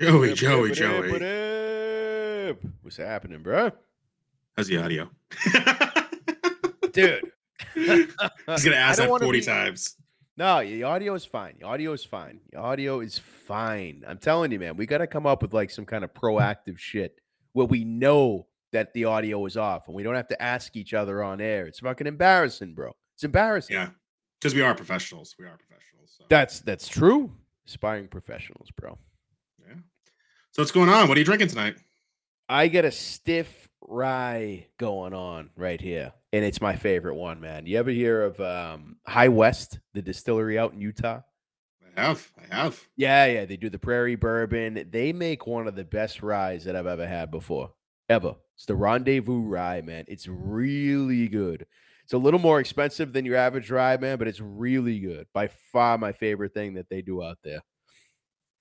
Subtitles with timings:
[0.00, 2.54] Joey, Joey, Joey.
[2.82, 3.72] What's happening, bro?
[4.56, 5.10] How's the audio?
[6.92, 7.32] Dude.
[7.74, 8.14] He's
[8.46, 9.96] gonna ask that 40 be- times.
[10.36, 11.56] No, the audio is fine.
[11.58, 12.38] The audio is fine.
[12.52, 14.04] The audio is fine.
[14.06, 16.78] I'm telling you, man, we got to come up with like some kind of proactive
[16.78, 17.20] shit
[17.54, 20.94] where we know that the audio is off and we don't have to ask each
[20.94, 21.66] other on air.
[21.66, 22.94] It's fucking embarrassing, bro.
[23.16, 23.74] It's embarrassing.
[23.74, 23.88] Yeah.
[24.40, 25.34] Because we are professionals.
[25.40, 26.14] We are professionals.
[26.16, 26.24] So.
[26.28, 27.32] That's that's true.
[27.66, 28.96] Aspiring professionals, bro.
[30.58, 31.06] So what's going on?
[31.06, 31.76] What are you drinking tonight?
[32.48, 37.64] I get a stiff rye going on right here, and it's my favorite one, man.
[37.64, 41.20] You ever hear of um, High West, the distillery out in Utah?
[41.96, 42.32] I have.
[42.36, 42.88] I have.
[42.96, 44.88] Yeah, yeah, they do the Prairie Bourbon.
[44.90, 47.70] They make one of the best ryes that I've ever had before,
[48.08, 48.34] ever.
[48.56, 50.06] It's the Rendezvous Rye, man.
[50.08, 51.66] It's really good.
[52.02, 55.28] It's a little more expensive than your average rye, man, but it's really good.
[55.32, 57.60] By far, my favorite thing that they do out there,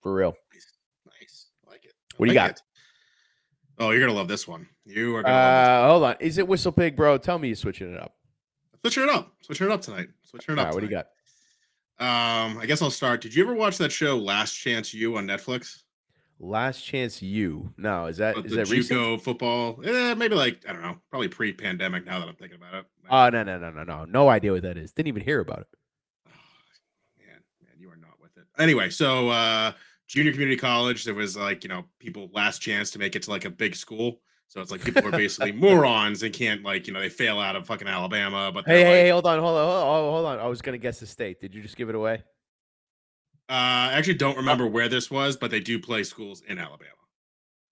[0.03, 0.36] for real.
[0.53, 0.73] Nice.
[1.19, 1.47] Nice.
[1.66, 1.93] I like it.
[2.06, 2.51] I What do you got?
[2.51, 2.61] it.
[3.79, 4.67] Oh, you're gonna love this one.
[4.85, 6.15] You are Uh, hold on.
[6.19, 7.17] Is it Whistle Pig, bro?
[7.17, 8.15] Tell me you're switching it up.
[8.81, 9.31] Switching it up.
[9.41, 10.09] Switching it up tonight.
[10.23, 10.67] Switching it All up.
[10.67, 11.07] right, what do you got?
[11.99, 13.21] Um, I guess I'll start.
[13.21, 15.81] Did you ever watch that show Last Chance U on Netflix?
[16.39, 17.73] Last chance, you.
[17.77, 18.99] No, is that About is that recent?
[18.99, 19.79] JUCO football?
[19.83, 22.05] Eh, maybe like I don't know, probably pre-pandemic.
[22.05, 22.85] Now that I'm thinking about it.
[23.09, 24.91] Oh no no no no no no idea what that is.
[24.91, 25.67] Didn't even hear about it.
[26.27, 26.31] Oh,
[27.17, 28.43] man, man, you are not with it.
[28.59, 29.71] Anyway, so uh
[30.08, 33.30] junior community college, there was like, you know, people last chance to make it to
[33.30, 34.22] like a big school.
[34.47, 37.55] So it's like people are basically morons and can't like, you know, they fail out
[37.55, 40.25] of fucking Alabama, but Hey hey, like, hey hold on hold on hold on hold
[40.25, 40.39] on.
[40.39, 41.39] I was gonna guess the state.
[41.41, 42.23] Did you just give it away?
[43.49, 46.92] uh I actually don't remember where this was, but they do play schools in Alabama.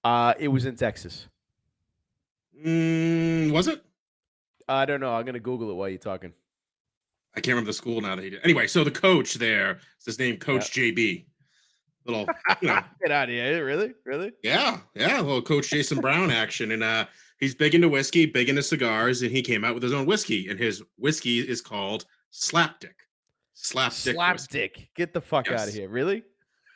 [0.03, 1.27] Uh, it was in Texas.
[2.63, 3.83] Mm, was it?
[4.67, 5.13] I don't know.
[5.13, 6.33] I'm gonna Google it while you're talking.
[7.35, 8.41] I can't remember the school now that he did.
[8.43, 11.25] Anyway, so the coach there is his name Coach JB.
[12.05, 12.27] Little,
[12.61, 13.65] you know, Get out of here!
[13.65, 14.31] Really, really?
[14.43, 17.05] Yeah, yeah, little Coach Jason Brown action, and uh,
[17.39, 20.47] he's big into whiskey, big into cigars, and he came out with his own whiskey,
[20.49, 22.93] and his whiskey is called Slapdick.
[23.55, 24.15] Slapdick.
[24.15, 24.59] whiskey.
[24.59, 24.87] Slapdick.
[24.95, 25.89] Get the fuck out of here!
[25.89, 26.23] Really?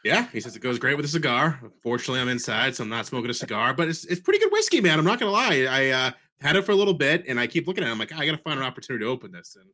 [0.04, 1.60] Yeah, he says it goes great with a cigar.
[1.62, 4.82] Unfortunately, I'm inside, so I'm not smoking a cigar, but it's it's pretty good whiskey,
[4.82, 4.98] man.
[4.98, 5.68] I'm not gonna lie.
[5.70, 7.92] I uh, had it for a little bit, and I keep looking at it.
[7.92, 9.70] I'm like, I gotta find an opportunity to open this, and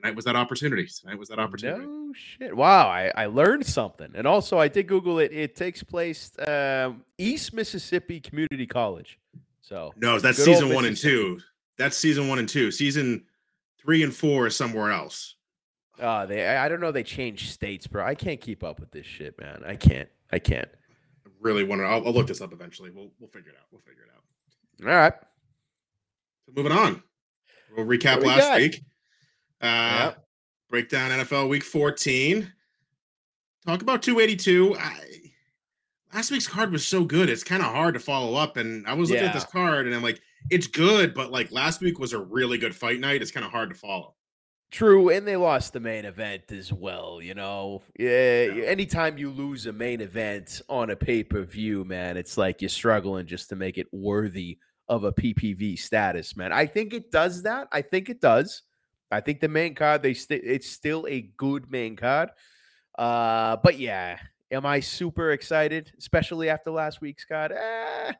[0.00, 0.86] tonight was that opportunity.
[0.86, 1.86] Tonight was that opportunity.
[1.86, 2.56] No shit.
[2.56, 4.10] Wow, I, I learned something.
[4.14, 5.32] And also I did Google it.
[5.32, 9.18] It takes place um, East Mississippi Community College.
[9.60, 11.40] So No, that's season one and two.
[11.76, 12.70] That's season one and two.
[12.70, 13.24] Season
[13.80, 15.34] three and four is somewhere else.
[16.00, 18.04] uh they I don't know they changed states, bro.
[18.04, 19.62] I can't keep up with this shit, man.
[19.66, 20.08] I can't.
[20.32, 20.68] I can't.
[21.26, 21.84] I really want to.
[21.86, 22.90] I'll, I'll look this up eventually.
[22.90, 23.66] We'll we'll figure it out.
[23.70, 24.88] We'll figure it out.
[24.90, 25.12] All right.
[26.46, 27.02] So moving on.
[27.76, 28.58] We'll recap we last got?
[28.58, 28.82] week.
[29.60, 30.24] Uh, Yep.
[30.70, 32.52] Breakdown NFL Week 14.
[33.66, 34.76] Talk about 282.
[34.78, 35.00] I,
[36.12, 37.28] last week's card was so good.
[37.30, 38.56] It's kind of hard to follow up.
[38.56, 40.20] And I was looking at this card and I'm like,
[40.50, 43.22] it's good, but like last week was a really good fight night.
[43.22, 44.14] It's kind of hard to follow.
[44.70, 47.20] True, and they lost the main event as well.
[47.22, 48.44] You know, yeah.
[48.44, 48.64] Yeah.
[48.64, 52.68] Anytime you lose a main event on a pay per view, man, it's like you're
[52.68, 54.58] struggling just to make it worthy
[54.88, 56.52] of a PPV status, man.
[56.52, 57.68] I think it does that.
[57.72, 58.62] I think it does.
[59.10, 62.30] I think the main card they st- it's still a good main card.
[62.98, 64.18] Uh, but yeah,
[64.50, 67.52] am I super excited, especially after last week's card?
[67.52, 68.12] Eh,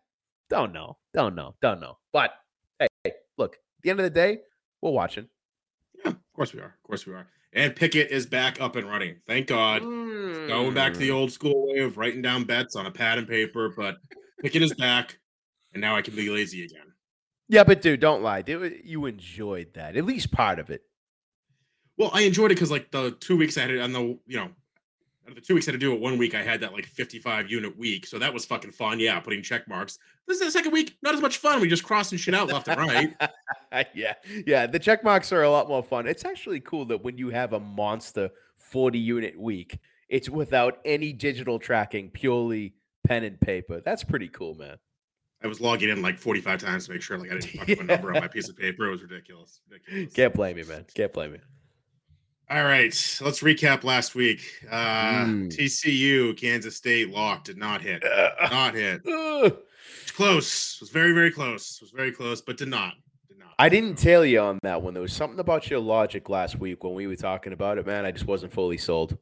[0.49, 1.99] don't know, don't know, don't know.
[2.13, 2.33] But
[2.79, 4.39] hey, hey, look, at the end of the day,
[4.81, 5.29] we're watching.
[6.05, 6.67] Yeah, of course we are.
[6.83, 7.27] Of course we are.
[7.55, 9.17] And Pikkit is back up and running.
[9.27, 9.83] Thank God.
[9.83, 11.15] Going back to the Mm.
[11.15, 13.97] old school way of writing down bets on a pad and paper, but
[14.45, 15.19] Pikkit is back.
[15.73, 16.88] And now I can be lazy again.
[17.49, 18.43] Yeah, but dude, don't lie.
[18.43, 19.97] Dude, you enjoyed that.
[19.97, 20.83] At least part of it.
[21.97, 24.37] Well, I enjoyed it because like the two weeks I had it on the you
[24.37, 26.61] know, out of the two weeks I had to do it one week, I had
[26.61, 28.07] that like 55 unit week.
[28.07, 29.01] So that was fucking fun.
[29.01, 29.99] Yeah, putting check marks.
[30.27, 31.61] This is the second week, not as much fun.
[31.61, 33.15] We just crossing shit out left and right.
[33.95, 34.15] yeah.
[34.47, 34.67] Yeah.
[34.67, 36.07] The check marks are a lot more fun.
[36.07, 39.79] It's actually cool that when you have a monster 40 unit week,
[40.09, 42.75] it's without any digital tracking, purely
[43.07, 43.81] pen and paper.
[43.85, 44.77] That's pretty cool, man.
[45.43, 47.81] I was logging in like 45 times to make sure like I didn't fuck up
[47.81, 48.89] a number on my piece of paper.
[48.89, 49.61] It was ridiculous.
[49.71, 50.13] ridiculous.
[50.13, 50.85] Can't blame you, man.
[50.95, 51.41] Can't blame you.
[52.51, 52.85] All right,
[53.21, 54.41] let's recap last week.
[54.71, 55.49] Uh Mm.
[55.55, 58.03] TCU, Kansas State locked, did not hit.
[58.51, 59.03] Not hit.
[59.05, 60.77] It's close.
[60.77, 61.77] It was very, very close.
[61.77, 62.95] It was very close, but did not.
[63.29, 63.55] Did not.
[63.59, 64.95] I didn't tail you on that one.
[64.95, 68.05] There was something about your logic last week when we were talking about it, man.
[68.07, 69.19] I just wasn't fully sold.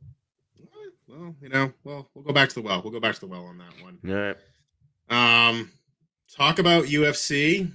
[1.09, 2.81] Well, you know, well, we'll go back to the well.
[2.83, 3.99] We'll go back to the well on that one.
[4.09, 4.35] All
[5.11, 5.49] right.
[5.49, 5.71] Um,
[6.35, 7.71] talk about UFC.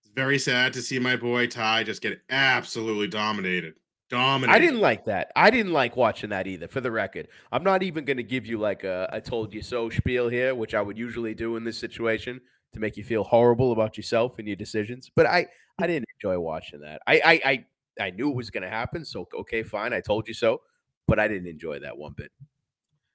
[0.00, 3.74] It's very sad to see my boy Ty just get absolutely dominated.
[4.10, 4.54] dominating.
[4.54, 5.30] I didn't like that.
[5.36, 6.68] I didn't like watching that either.
[6.68, 9.62] For the record, I'm not even going to give you like a "I told you
[9.62, 12.40] so" spiel here, which I would usually do in this situation
[12.72, 15.10] to make you feel horrible about yourself and your decisions.
[15.14, 15.46] But I,
[15.78, 17.00] I didn't enjoy watching that.
[17.06, 17.66] I, I, I,
[18.00, 19.04] I knew it was going to happen.
[19.04, 19.92] So okay, fine.
[19.92, 20.60] I told you so.
[21.06, 22.30] But I didn't enjoy that one bit.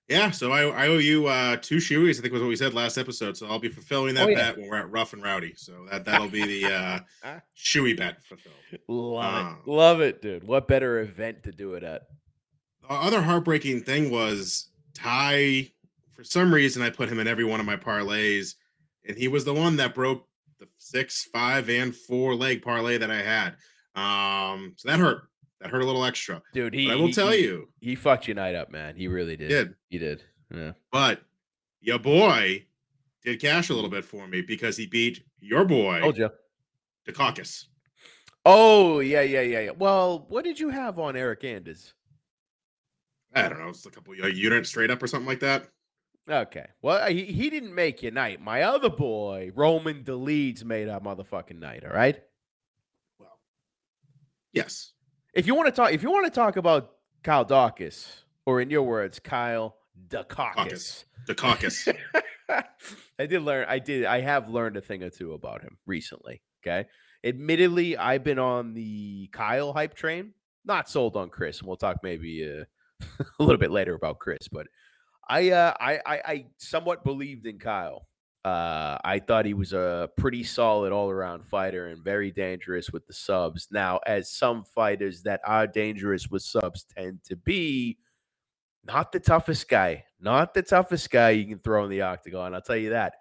[0.09, 2.19] Yeah, so I, I owe you uh, two shoeys.
[2.19, 3.37] I think was what we said last episode.
[3.37, 4.35] So I'll be fulfilling that Oh, yeah.
[4.51, 5.53] bet when we're at Rough and Rowdy.
[5.55, 6.99] So that that'll be the uh,
[7.57, 8.55] shoey bet fulfilled.
[8.89, 9.57] Love Ah.
[9.65, 9.69] it.
[9.69, 10.43] Love it, dude.
[10.45, 12.01] What better event to do it at?
[12.81, 15.69] The other heartbreaking thing was Ty.
[16.11, 18.55] For some reason, I put him in every one of my parlays,
[19.07, 20.27] and he was the one that broke
[20.59, 23.55] the six, five, and four leg parlay that I had.
[23.95, 25.23] Um, so that hurt.
[25.63, 26.41] That hurt a little extra.
[26.53, 28.95] Dude, he But I will he- tell he- you, He fucked your night up, man.
[28.97, 29.47] He really did.
[29.47, 29.75] did.
[29.89, 30.21] He did.
[30.53, 30.73] Yeah.
[30.91, 31.21] But
[31.79, 32.65] your boy
[33.23, 36.29] did cash a little bit for me because he beat your boy, Told you.
[37.05, 37.69] the caucus.
[38.45, 39.71] Oh, yeah, yeah, yeah, yeah.
[39.71, 41.93] Well, what did you have on Eryk Anders?
[43.33, 45.69] I don't know, it's a couple a unit straight up or something like that.
[46.29, 46.67] Okay.
[46.81, 48.41] Well, he, he didn't make your night.
[48.41, 51.83] My other boy, Roman Dolidze, made our motherfucking night.
[51.85, 52.21] All right.
[53.19, 53.39] Well,
[54.53, 54.92] yes.
[55.33, 56.91] If you want to talk, if you want to talk about
[57.23, 59.75] Kyle Daukaus, or in your words, Kyle.
[61.27, 61.87] The caucus.
[62.49, 63.65] I did learn.
[63.69, 64.05] I did.
[64.05, 66.41] I have learned a thing or two about him recently.
[66.61, 66.87] Okay.
[67.23, 70.33] Admittedly, I've been on the Kyle hype train.
[70.65, 72.65] Not sold on Chris, and we'll talk maybe uh,
[73.39, 74.47] a little bit later about Chris.
[74.51, 74.67] But
[75.27, 78.07] I, uh, I, I, I somewhat believed in Kyle.
[78.45, 83.07] Uh, I thought he was a pretty solid all around fighter and very dangerous with
[83.07, 83.69] the subs.
[83.71, 87.97] Now, as some fighters that are dangerous with subs tend to be,
[88.85, 92.53] not the toughest guy, not the toughest guy you can throw in the octagon.
[92.53, 93.13] I'll tell you that.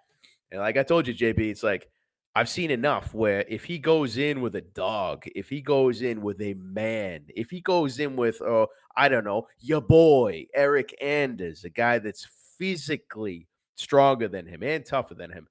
[0.51, 1.89] And like I told you, JB, it's like
[2.35, 6.21] I've seen enough where if he goes in with a dog, if he goes in
[6.21, 8.67] with a man, if he goes in with, oh,
[8.97, 12.27] I don't know, your boy, Eryk Anders, a guy that's
[12.57, 15.47] physically stronger than him and tougher than him.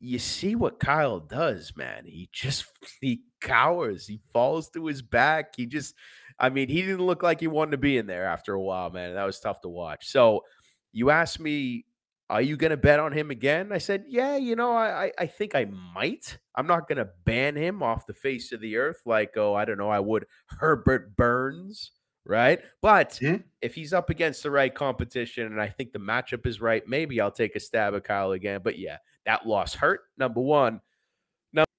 [0.00, 2.04] You see what Kyle does, man.
[2.06, 2.66] He just
[3.00, 4.06] he cowers.
[4.06, 5.54] He falls to his back.
[5.56, 5.94] He just
[6.38, 8.90] I mean, he didn't look like he wanted to be in there after a while,
[8.90, 9.14] man.
[9.14, 10.08] That was tough to watch.
[10.08, 10.44] So
[10.92, 11.86] you asked me,
[12.30, 13.72] are you gonna bet on him again?
[13.72, 16.38] I said, Yeah, you know, I I, think I might.
[16.54, 19.78] I'm not gonna ban him off the face of the earth like, oh, I don't
[19.78, 21.92] know, I would Herbert Burns,
[22.24, 22.60] right?
[22.80, 23.18] But
[23.60, 27.20] if he's up against the right competition and I think the matchup is right, maybe
[27.20, 28.60] I'll take a stab at Kyle again.
[28.62, 30.02] But yeah, that loss hurt.
[30.16, 30.80] Number one.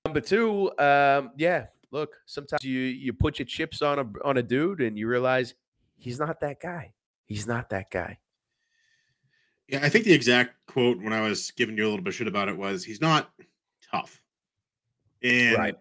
[0.05, 1.67] Number two, um, yeah.
[1.91, 5.53] Look, sometimes you you put your chips on a on a dude and you realize
[5.97, 6.93] he's not that guy.
[7.25, 8.17] He's not that guy.
[9.69, 12.15] Yeah, I think the exact quote when I was giving you a little bit of
[12.15, 13.31] shit about it was he's not
[13.91, 14.21] tough.
[15.23, 15.75] And Right.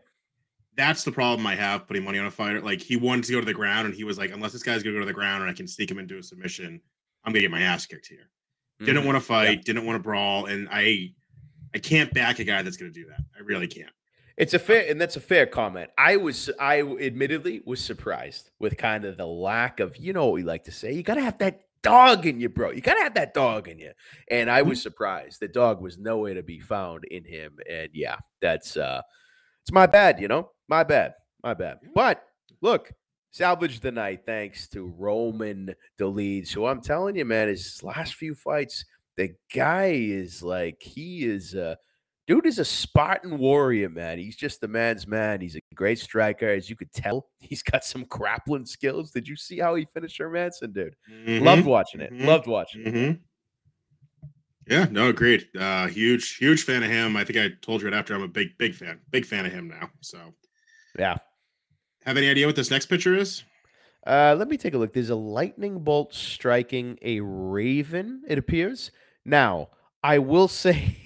[0.76, 2.60] That's the problem I have putting money on a fighter.
[2.60, 4.82] Like he wanted to go to the ground and he was like, unless this guy's
[4.82, 6.80] gonna go to the ground and I can sneak him into a submission,
[7.24, 8.30] I'm gonna get my ass kicked here.
[8.80, 9.06] Didn't Mhm.
[9.06, 11.14] want to fight, didn't want to brawl, and I
[11.74, 13.20] I can't back a guy that's gonna do that.
[13.36, 13.92] I really can't.
[14.36, 15.90] It's a fair, and that's a fair comment.
[15.96, 20.34] I was, I admittedly was surprised with kind of the lack of, you know, what
[20.34, 20.92] we like to say.
[20.92, 22.70] You gotta have that dog in you, bro.
[22.70, 23.92] You gotta have that dog in you.
[24.30, 25.40] And I was surprised.
[25.40, 27.58] The dog was nowhere to be found in him.
[27.70, 29.02] And yeah, that's uh,
[29.62, 30.20] it's my bad.
[30.20, 31.78] You know, my bad, my bad.
[31.94, 32.22] But
[32.60, 32.90] look,
[33.30, 38.34] salvaged the night thanks to Roman Dolidze, So I'm telling you, man, his last few
[38.34, 38.84] fights,
[39.16, 41.54] the guy is like he is.
[41.54, 41.76] a
[42.28, 44.16] Dude is a Spartan warrior, man.
[44.16, 45.40] He's just the man's man.
[45.40, 47.26] He's a great striker, as you could tell.
[47.40, 49.10] He's got some grappling skills.
[49.10, 50.94] Did you see how he finished Hermansson, dude?
[51.26, 52.12] Loved watching it.
[52.12, 52.94] mhm, Loved watching it.
[52.94, 53.12] hmm
[54.66, 55.48] Yeah, no, agreed.
[55.58, 57.16] Uh, huge, huge fan of him.
[57.16, 58.14] I think I told you it after.
[58.14, 59.90] I'm a big, big fan, big fan of him now.
[60.00, 60.18] So,
[60.98, 61.16] Yeah.
[62.04, 63.42] have any idea what this next picture is?
[64.06, 64.92] Uh, let me take a look.
[64.92, 68.90] There's a lightning bolt striking a raven, it appears.
[69.24, 69.68] Now,
[70.02, 70.96] I will say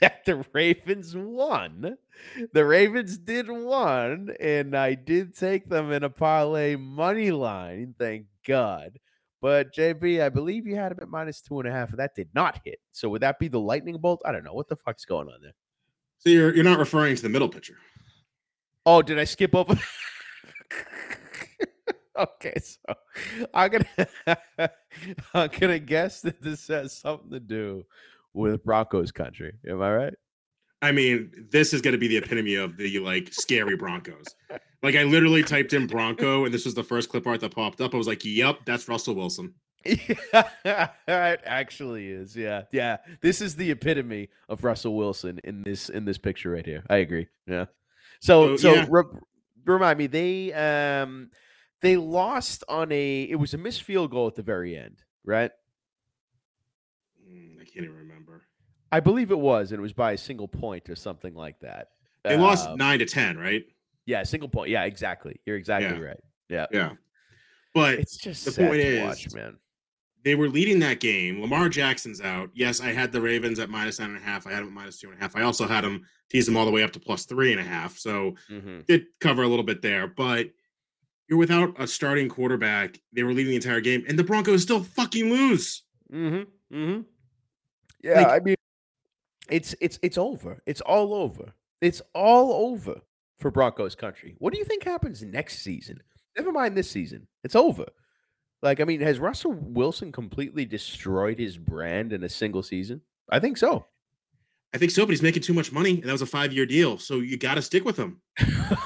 [0.00, 1.98] that the Ravens won.
[2.52, 8.26] The Ravens did won, and I did take them in a parlay money line, thank
[8.46, 8.98] God.
[9.46, 12.16] But JB, I believe you had him at minus two and a half, and that
[12.16, 12.80] did not hit.
[12.90, 14.20] So would that be the lightning bolt?
[14.24, 14.52] I don't know.
[14.52, 15.54] What the fuck's going on there?
[16.18, 17.76] So you're you're not referring to the middle pitcher.
[18.84, 19.78] Oh, did I skip over?
[22.18, 22.94] okay, so
[23.54, 24.38] I'm gonna
[25.32, 27.84] I'm gonna guess that this has something to do
[28.34, 29.52] with Broncos country.
[29.68, 30.14] Am I right?
[30.86, 34.24] I mean, this is going to be the epitome of the like scary Broncos.
[34.82, 37.80] Like I literally typed in Bronco, and this was the first clip art that popped
[37.80, 37.94] up.
[37.94, 39.54] I was like, "Yep, that's Russell Wilson."
[40.64, 42.36] Yeah, it actually is.
[42.36, 42.98] Yeah, yeah.
[43.20, 46.84] This is the epitome of Russell Wilson in this in this picture right here.
[46.90, 47.28] I agree.
[47.46, 47.66] Yeah.
[48.20, 48.86] So So, so yeah.
[48.88, 49.04] re-
[49.64, 51.30] remind me, they um
[51.82, 53.22] They lost on a.
[53.22, 55.50] It was a missed field goal at the very end, right?
[57.28, 58.35] Mm, I can't even remember.
[58.96, 61.90] I believe it was, and it was by a single point or something like that.
[62.24, 63.62] They lost Um, nine to ten, right?
[64.06, 64.70] Yeah, single point.
[64.70, 65.38] Yeah, exactly.
[65.44, 66.02] You're exactly Yeah.
[66.02, 66.20] right.
[66.48, 66.92] Yeah, Yeah.
[67.74, 69.58] But it's just the point is- watch, man.
[70.24, 71.42] they were leading that game.
[71.42, 72.50] Lamar Jackson's out.
[72.54, 74.46] Yes, I had the Ravens at minus nine and a half.
[74.46, 75.36] I had them at minus two and a half.
[75.36, 77.64] I also had them tease them all the way up to plus three and a
[77.64, 77.98] half.
[77.98, 80.50] So hmm did cover a little bit there, but
[81.28, 82.98] you're without a starting quarterback.
[83.12, 85.82] They were leading the entire game, and the Broncos still fucking lose.
[86.10, 86.74] Mm-hmm.
[86.76, 87.02] Mm-hmm.
[88.02, 88.55] Yeah, Like- I mean,
[89.48, 90.62] it's it's it's over.
[90.66, 91.54] It's all over.
[91.80, 93.00] It's all over
[93.38, 94.34] for Broncos country.
[94.38, 96.02] What do you think happens next season?
[96.36, 97.26] Never mind this season.
[97.44, 97.86] It's over.
[98.62, 103.02] Like, I mean, has Russell Wilson completely destroyed his brand in a single season?
[103.30, 103.86] I think so.
[104.74, 106.66] I think so, but he's making too much money, and that was a five year
[106.66, 106.98] deal.
[106.98, 108.20] So you got to stick with him.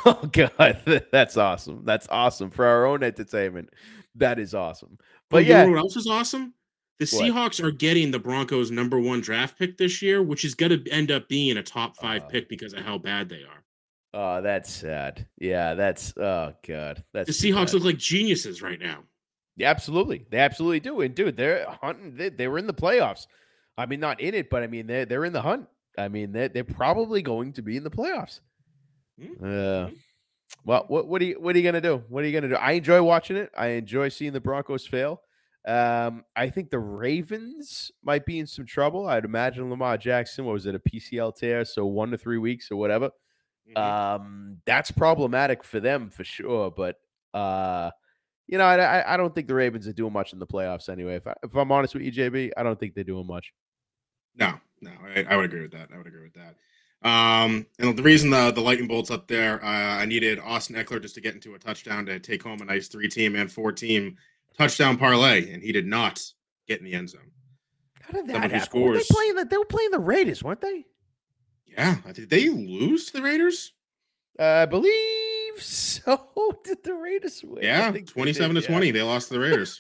[0.05, 1.85] oh God, that's awesome.
[1.85, 3.71] That's awesome for our own entertainment.
[4.14, 4.99] That is awesome.
[5.31, 6.55] But oh, you yeah, know what else is awesome?
[7.00, 7.25] The What?
[7.25, 10.90] Seahawks are getting the Broncos' number one draft pick this year, which is going to
[10.92, 13.64] end up being a top five Uh, pick because of how bad they are.
[14.14, 15.26] oh, that's sad.
[15.38, 17.75] Yeah, that's oh God, that's The Seahawks bad.
[17.75, 19.04] look like geniuses right now.
[19.57, 20.25] Yeah, absolutely.
[20.30, 21.00] They absolutely do.
[21.00, 22.16] And dude, they're hunting.
[22.16, 23.26] They, they were in the playoffs.
[23.76, 25.66] I mean, not in it, but I mean, they're they're in the hunt.
[25.99, 28.40] I mean, they're they're probably going to be in the playoffs.
[29.21, 29.90] Mm, Uh,
[30.64, 32.02] well, what what are you what are you gonna do?
[32.09, 32.57] What are you gonna do?
[32.57, 33.50] I enjoy watching it.
[33.57, 35.23] I enjoy seeing the Broncos fail.
[35.67, 39.07] Um, I think the Ravens might be in some trouble.
[39.09, 40.45] I'd imagine Lamar Jackson.
[40.47, 40.75] What was it?
[40.75, 43.11] A PCL tear, so one to three weeks or whatever.
[43.69, 43.76] Mhm.
[43.79, 46.71] Um, that's problematic for them for sure.
[46.71, 46.97] But
[47.35, 47.90] uh,
[48.47, 50.88] you know, I, I- I don't think the Ravens are doing much in the playoffs
[50.88, 51.17] anyway.
[51.17, 53.52] If, I, if I'm honest with you, JB, I don't think they're doing much.
[54.37, 55.90] No, no, I, I would agree with that.
[55.95, 56.57] I would agree with that.
[57.09, 61.00] Um, and the reason the the lightning bolts up there, uh, I needed Austin Ekeler
[61.00, 63.73] just to get into a touchdown to take home a nice three team and four
[63.73, 64.17] team
[64.61, 66.23] touchdown parlay, and he did not
[66.69, 67.31] get in the end zone.
[68.02, 68.83] How did that happen?
[68.83, 70.85] Were they playing the, they were playing the Raiders, weren't they?
[71.67, 73.73] Yeah, did they lose to the Raiders?
[74.38, 76.29] I believe so.
[76.64, 77.62] Did the Raiders win?
[77.62, 78.75] Yeah, twenty-seven did, to yeah.
[78.75, 78.90] twenty.
[78.90, 79.79] They lost to the Raiders.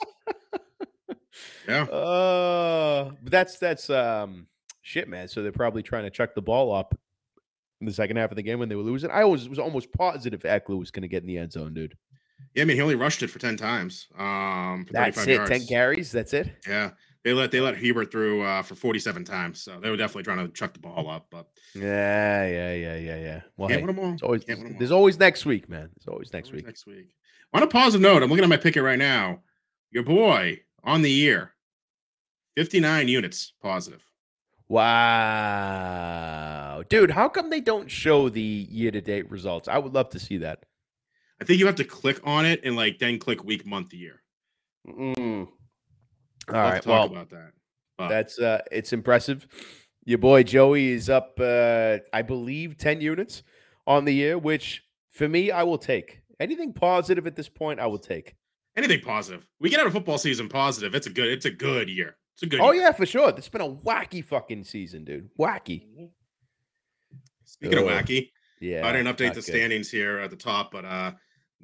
[1.68, 4.46] yeah, Uh, but that's that's um
[4.82, 5.28] shit, man.
[5.28, 6.94] So they're probably trying to chuck the ball up
[7.80, 9.10] in the second half of the game when they were losing.
[9.10, 11.96] I was was almost positive Ekeler was going to get in the end zone, dude.
[12.54, 12.62] Yeah.
[12.62, 14.08] I mean, he only rushed it for ten times.
[14.18, 15.34] Um, for That's 35 it.
[15.34, 15.50] yards.
[15.50, 16.10] Ten carries.
[16.12, 16.50] That's it.
[16.66, 16.90] Yeah,
[17.24, 20.46] they let they let Herbert through uh, for forty-seven times, so they were definitely trying
[20.46, 21.26] to chuck the ball up.
[21.30, 23.40] But Yeah, yeah, yeah, yeah, yeah.
[23.56, 24.16] Well, can't hey, win them all.
[24.22, 24.98] always win 'em there's all.
[24.98, 25.90] always next week, man.
[25.96, 26.66] There's always next Always week.
[26.66, 27.14] Next week.
[27.52, 29.40] On a positive note, I'm looking at my Pikkit right now.
[29.90, 31.52] Your boy on the year,
[32.56, 34.02] 59 units positive.
[35.90, 39.66] Wow, dude, how come they don't show the year-to-date results?
[39.68, 40.64] I would love to see that.
[41.40, 44.22] I think you have to click on it and like then click week, month, year.
[44.86, 45.48] Mm.
[46.48, 47.52] All right, talk well, about that.
[47.98, 49.46] But That's uh it's impressive.
[50.04, 53.42] Your boy Joey is up uh I believe 10 units
[53.86, 56.20] on the year, which for me I will take.
[56.40, 58.34] Anything positive at this point I will take.
[58.76, 59.46] anything positive.
[59.60, 60.94] We get out of football season positive.
[60.94, 61.28] It's a good.
[61.28, 62.16] It's a good year.
[62.34, 62.60] It's a good.
[62.60, 62.84] Oh year.
[62.84, 63.28] yeah, for sure.
[63.30, 65.28] It's been a wacky fucking season, dude.
[65.38, 65.84] Wacky.
[67.44, 68.30] Speaking of wacky,
[68.60, 68.86] Yeah.
[68.86, 69.44] I didn't update the good.
[69.44, 71.12] standings here at the top, but uh,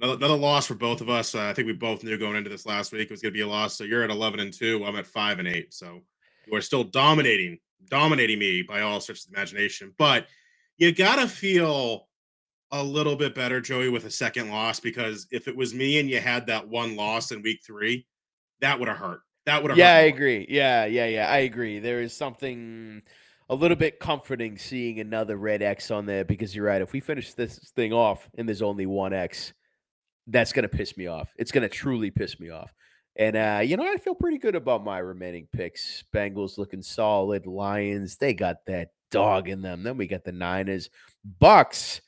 [0.01, 1.35] another, another loss for both of us.
[1.35, 3.37] Uh, I think we both knew going into this last week it was going to
[3.39, 3.77] be a loss.
[3.77, 4.85] So you're at 11 and two.
[4.85, 5.73] I'm at five and eight.
[5.73, 6.03] So
[6.47, 9.95] you are still dominating, dominating me by all sorts of imagination.
[9.99, 10.27] But
[10.79, 12.09] you gotta feel
[12.73, 16.09] a little bit better, Joey, with a second loss because if it was me and
[16.09, 18.07] you had that one loss in week three,
[18.61, 19.21] that would have hurt.
[19.47, 19.79] That would have.
[19.79, 20.17] Yeah, I more.
[20.17, 20.47] agree.
[20.49, 21.31] Yeah, yeah, yeah.
[21.31, 21.79] I agree.
[21.79, 23.03] There is something
[23.49, 26.83] a little bit comforting seeing another red X on there because you're right.
[26.83, 29.53] If we finish this thing off and there's only one X,
[30.27, 31.33] that's gonna piss me off.
[31.37, 32.73] It's gonna truly piss me off.
[33.17, 36.05] And uh, you know, I feel pretty good about my remaining picks.
[36.15, 37.47] Bengals looking solid.
[37.47, 39.83] Lions, they got that dog in them.
[39.83, 40.91] Then we got the Niners.
[41.39, 42.01] Bucks.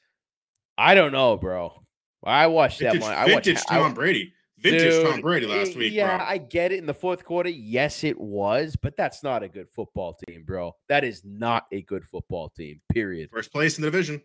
[0.76, 1.82] I don't know, bro.
[2.24, 3.12] I watched that one.
[3.12, 4.32] I watched vintage I- Tom Brady.
[4.60, 6.26] Vintage Tom Brady last week, Yeah, bro.
[6.26, 7.48] I get it in the fourth quarter.
[7.48, 10.74] Yes, it was, but that's not a good football team, bro.
[10.88, 12.80] That is not a good football team.
[12.92, 13.30] Period.
[13.32, 14.20] First place in the division.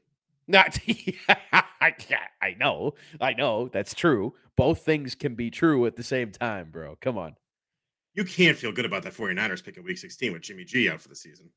[0.47, 0.77] Not.
[1.51, 1.95] I,
[2.41, 2.93] I know.
[3.19, 3.69] I know.
[3.69, 4.33] That's true.
[4.55, 6.97] Both things can be true at the same time, bro.
[7.01, 7.35] Come on.
[8.13, 11.01] You can't feel good about that 49ers pick in week 16 with Jimmy G out
[11.01, 11.49] for the season.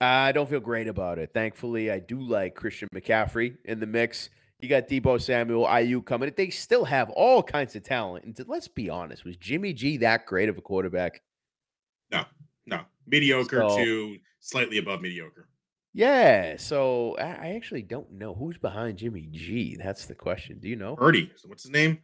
[0.00, 1.30] I don't feel great about it.
[1.34, 4.30] Thankfully, I do like Christian McCaffrey in the mix.
[4.60, 6.32] You got Deebo Samuel, Aiyuk coming.
[6.36, 8.24] They still have all kinds of talent.
[8.24, 11.22] And let's be honest, was Jimmy G that great of a quarterback?
[12.12, 12.24] No,
[12.66, 12.82] no.
[13.06, 15.48] Mediocre So- to slightly above mediocre.
[15.94, 16.56] Yeah.
[16.58, 19.76] So I, I actually don't know who's behind Jimmy G.
[19.76, 20.58] That's the question.
[20.58, 20.96] Do you know?
[20.96, 21.30] Purdy.
[21.36, 21.98] So what's his name?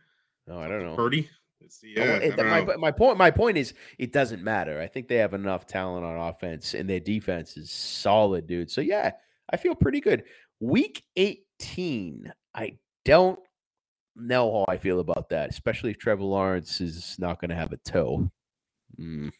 [0.46, 0.96] No, I don't know.
[0.96, 1.28] Purdy.
[1.60, 1.94] Let's see.
[1.96, 2.76] Yeah, it- don't my, know.
[2.76, 4.80] my point my point is it doesn't matter.
[4.80, 8.70] I think they have enough talent on offense and their defense is solid, dude.
[8.70, 9.12] So yeah,
[9.50, 10.24] I feel pretty good.
[10.60, 13.38] Week 18, I don't
[14.16, 17.72] know how I feel about that, especially if Trevor Lawrence is not going to have
[17.72, 18.30] a toe.
[18.98, 19.32] Mm.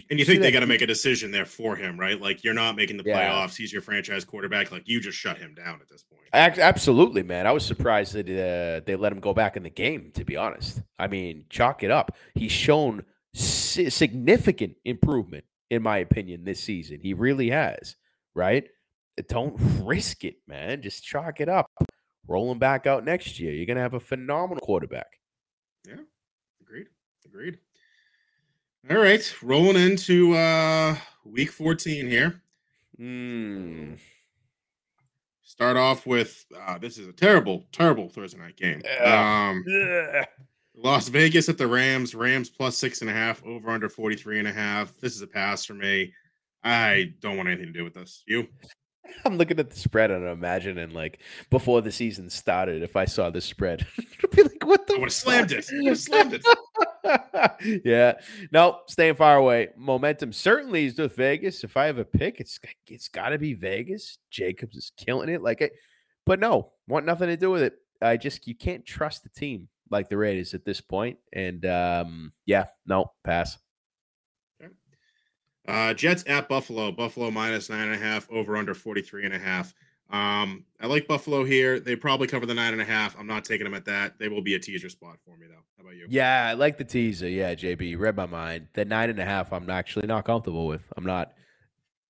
[0.00, 2.20] Do And you think they got to make a decision there for him, right?
[2.20, 3.30] Like you're not making the Yeah.
[3.30, 3.56] playoffs.
[3.56, 4.70] He's your franchise quarterback.
[4.72, 6.22] Like you just shut him down at this point.
[6.34, 7.46] Ac- Absolutely, man.
[7.46, 10.10] I was surprised that uh, they let him go back in the game.
[10.14, 12.16] To be honest, I mean, chalk it up.
[12.34, 17.00] He's shown si- significant improvement, in my opinion, this season.
[17.00, 17.96] He really has.
[18.34, 18.64] Right?
[19.28, 20.82] Don't risk it, man.
[20.82, 21.70] Just chalk it up.
[22.26, 23.52] Roll him back out next year.
[23.52, 25.06] You're gonna have a phenomenal quarterback.
[25.86, 25.96] Yeah,
[26.60, 26.86] agreed.
[27.26, 27.58] Agreed.
[28.90, 32.42] All right, rolling into uh week 14 here.
[33.00, 33.98] Mm.
[35.42, 38.82] Start off with uh this is a terrible, terrible Thursday night game.
[38.84, 39.48] Yeah.
[39.48, 40.26] Um Ugh.
[40.76, 44.48] Las Vegas at the Rams, Rams plus six and a half, over under 43 and
[44.48, 44.94] a half.
[45.00, 46.12] This is a pass for me.
[46.62, 48.22] I don't want anything to do with this.
[48.26, 48.48] You?
[49.24, 51.20] I'm looking at the spread and I'm imagining like
[51.50, 53.86] before the season started, if I saw this spread,
[54.22, 55.66] I'd be like, "What the?" I would have slammed it.
[55.72, 57.82] I would have slammed it.
[57.84, 58.14] yeah.
[58.52, 59.68] No, staying far away.
[59.76, 61.64] Momentum certainly is with Vegas.
[61.64, 64.18] If I have a pick, it's it's got to be Vegas.
[64.30, 65.42] Jacobs is killing it.
[65.42, 65.72] Like it,
[66.26, 67.74] but no, want nothing to do with it.
[68.02, 71.18] I just you can't trust the team like the Raiders at this point.
[71.32, 73.58] And um, yeah, no pass.
[75.66, 76.92] Uh, Jets at Buffalo.
[76.92, 79.74] Buffalo minus nine and a half, over under 43 and a half.
[80.10, 81.80] Um, I like Buffalo here.
[81.80, 83.18] They probably cover the nine and a half.
[83.18, 84.18] I'm not taking them at that.
[84.18, 85.54] They will be a teaser spot for me, though.
[85.76, 86.06] How about you?
[86.08, 87.28] Yeah, I like the teaser.
[87.28, 88.68] Yeah, JB, you read my mind.
[88.74, 90.84] The nine and a half, I'm actually not comfortable with.
[90.96, 91.32] I'm not.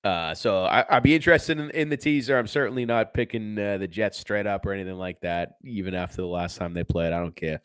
[0.02, 2.36] Uh, so I, I'd be interested in, in the teaser.
[2.36, 5.56] I'm certainly not picking uh, the Jets straight up or anything like that.
[5.62, 7.62] Even after the last time they played, I don't care.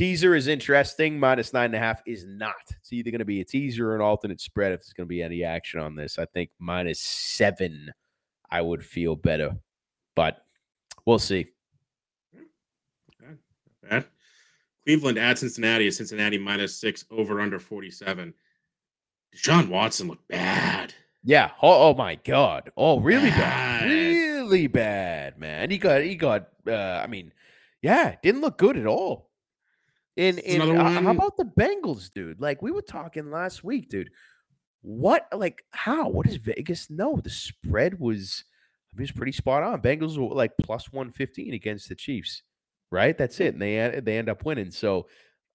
[0.00, 1.20] Teaser is interesting.
[1.20, 2.54] Minus nine and a half is not.
[2.70, 5.10] It's either going to be a teaser or an alternate spread if there's going to
[5.10, 6.18] be any action on this.
[6.18, 7.92] I think minus seven,
[8.50, 9.58] I would feel better,
[10.16, 10.42] but
[11.04, 11.48] we'll see.
[13.90, 14.06] Bad.
[14.86, 15.86] Cleveland at Cincinnati.
[15.88, 18.32] is Cincinnati minus six, over under 47.
[19.36, 20.94] Deshaun Watson looked bad.
[21.24, 21.50] Yeah.
[21.60, 22.70] Oh, oh my God.
[22.74, 23.82] Oh, really bad.
[23.82, 23.90] Bad.
[23.90, 25.70] Really bad, man.
[25.70, 26.00] He got.
[26.00, 26.48] He got.
[26.66, 26.72] Uh,
[27.04, 27.34] I mean,
[27.82, 29.29] yeah, didn't look good at all.
[30.20, 32.42] In in uh, how about the Bengals, dude?
[32.42, 34.10] Like we were talking last week, dude.
[34.82, 35.26] What?
[35.34, 36.10] Like how?
[36.10, 37.18] What does Vegas know?
[37.24, 38.44] The spread was.
[38.92, 39.80] I mean, it was pretty spot on.
[39.80, 42.42] Bengals were like plus one fifteen against the Chiefs,
[42.90, 43.16] right?
[43.16, 44.70] That's it, and they they end up winning.
[44.72, 45.06] So,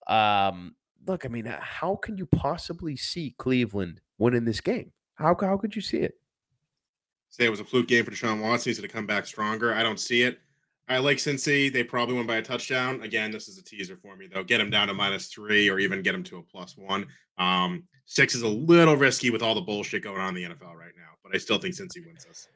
[0.07, 0.73] um,
[1.05, 4.93] look, I mean, how can you possibly see Cleveland winning this game?
[5.13, 6.15] How how could you see it?
[7.29, 8.71] Say it was a fluke game for Deshaun Watson.
[8.71, 9.75] He's going to come back stronger.
[9.75, 10.39] I don't see it.
[10.87, 11.71] I like Cincy.
[11.71, 13.01] They probably win by a touchdown.
[13.01, 14.43] Again, this is a teaser for me, though.
[14.43, 17.07] Get them down to minus three or even get them to a plus one.
[17.37, 20.75] Um, six is a little risky with all the bullshit going on in the NFL
[20.75, 22.47] right now, but I still think Cincy wins this.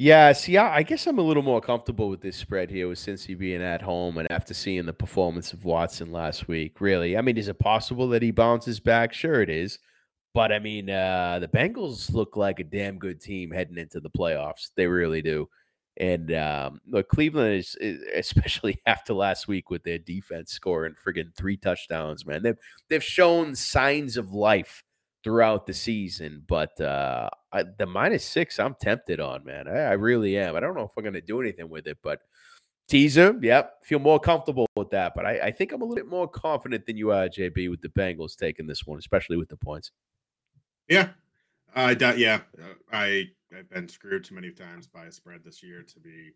[0.00, 2.98] Yeah, see, I, I guess I'm a little more comfortable with this spread here with
[2.98, 6.80] Cincy being at home and after seeing the performance of Watson last week.
[6.80, 9.12] Really, I mean, is it possible that he bounces back?
[9.12, 9.78] Sure, it is.
[10.34, 14.10] But I mean, uh, the Bengals look like a damn good team heading into the
[14.10, 14.70] playoffs.
[14.76, 15.48] They really do.
[15.98, 21.36] And um, look, Cleveland is, is especially after last week with their defense scoring friggin'
[21.36, 22.24] three touchdowns.
[22.24, 22.58] Man, they've
[22.88, 24.84] they've shown signs of life
[25.24, 26.42] throughout the season.
[26.46, 29.68] But uh, I, the minus six, I'm tempted on, man.
[29.68, 30.56] I, I really am.
[30.56, 32.20] I don't know if I'm to do anything with it, but
[32.88, 35.12] teaser, yep, feel more comfortable with that.
[35.14, 37.82] But I, I think I'm a little bit more confident than you are, JB, with
[37.82, 39.90] the Bengals taking this one, especially with the points.
[40.88, 41.10] Yeah,
[41.74, 42.18] I doubt.
[42.18, 42.40] Yeah,
[42.92, 43.26] I
[43.56, 46.32] I've been screwed too many times by a spread this year to be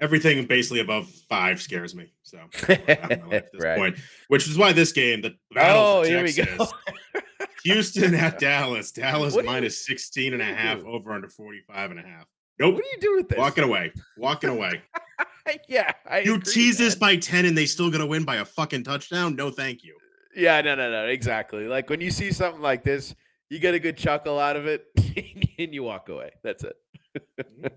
[0.00, 2.12] everything basically above five scares me.
[2.22, 3.76] So at in my life at this Right.
[3.78, 6.44] point, which is why this game, the battle Oh, here we go.
[6.44, 6.72] Texas,
[7.64, 11.90] Houston at Dallas, Dallas What you- minus 16 and a what half, over under 45
[11.90, 12.26] and a half.
[12.58, 12.76] What Nope.
[12.76, 13.38] do you do with this?
[13.38, 13.92] Walking away.
[14.16, 14.82] Walking away.
[15.68, 18.44] yeah, I You agree, tease this by 10 and they still gonna win by a
[18.44, 19.34] fucking touchdown?
[19.36, 19.96] No, thank you.
[20.36, 21.66] Yeah, no, no, no, exactly.
[21.66, 23.14] Like when you see something like this,
[23.50, 24.86] you get a good chuckle out of it,
[25.58, 26.30] and you walk away.
[26.42, 26.76] That's it.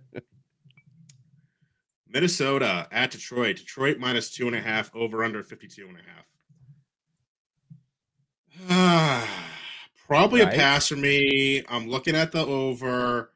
[2.07, 3.57] Minnesota at Detroit.
[3.57, 6.27] Detroit minus two and a half, over under 52 and a half.
[8.69, 9.49] Ah,
[10.07, 10.53] probably Right.
[10.53, 11.63] a pass for me.
[11.67, 13.31] I'm looking at the over.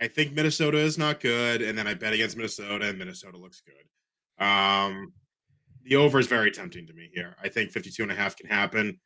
[0.00, 3.60] I think Minnesota is not good, and then I bet against Minnesota, and Minnesota looks
[3.60, 4.44] good.
[4.44, 5.12] Um,
[5.84, 7.36] the over is very tempting to me here.
[7.40, 8.98] I think 52 and a half can happen.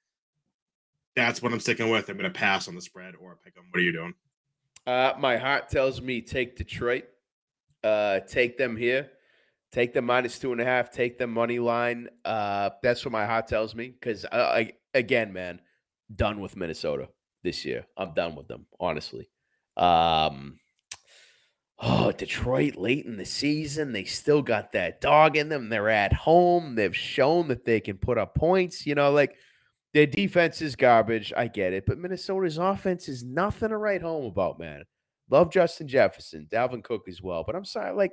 [1.19, 2.09] That's what I'm sticking with.
[2.09, 3.65] I'm going to pass on the spread or pick them.
[3.71, 4.15] What are you doing?
[4.87, 7.07] Uh, my heart tells me take Detroit.
[7.83, 9.11] Uh, take them here.
[9.73, 10.93] Take the minus two and a half.
[10.93, 12.09] Take the money line.
[12.25, 13.89] Uh, that's what my heart tells me.
[13.89, 15.61] Because uh, I, again, man,
[16.15, 17.09] done with Minnesota
[17.43, 17.85] this year.
[17.97, 19.29] I'm done with them, honestly.
[19.77, 20.61] Um,
[21.81, 25.69] oh, Detroit late in the season, they still got that dog in them.
[25.69, 26.77] They're at home.
[26.77, 28.87] They've shown that they can put up points.
[28.87, 29.37] You know, like
[29.99, 31.33] their defense is garbage.
[31.37, 34.85] I get it, but Minnesota's offense is nothing to write home about, man.
[35.29, 38.13] Love Justin Jefferson, Dalvin Cook as well, but I'm sorry, like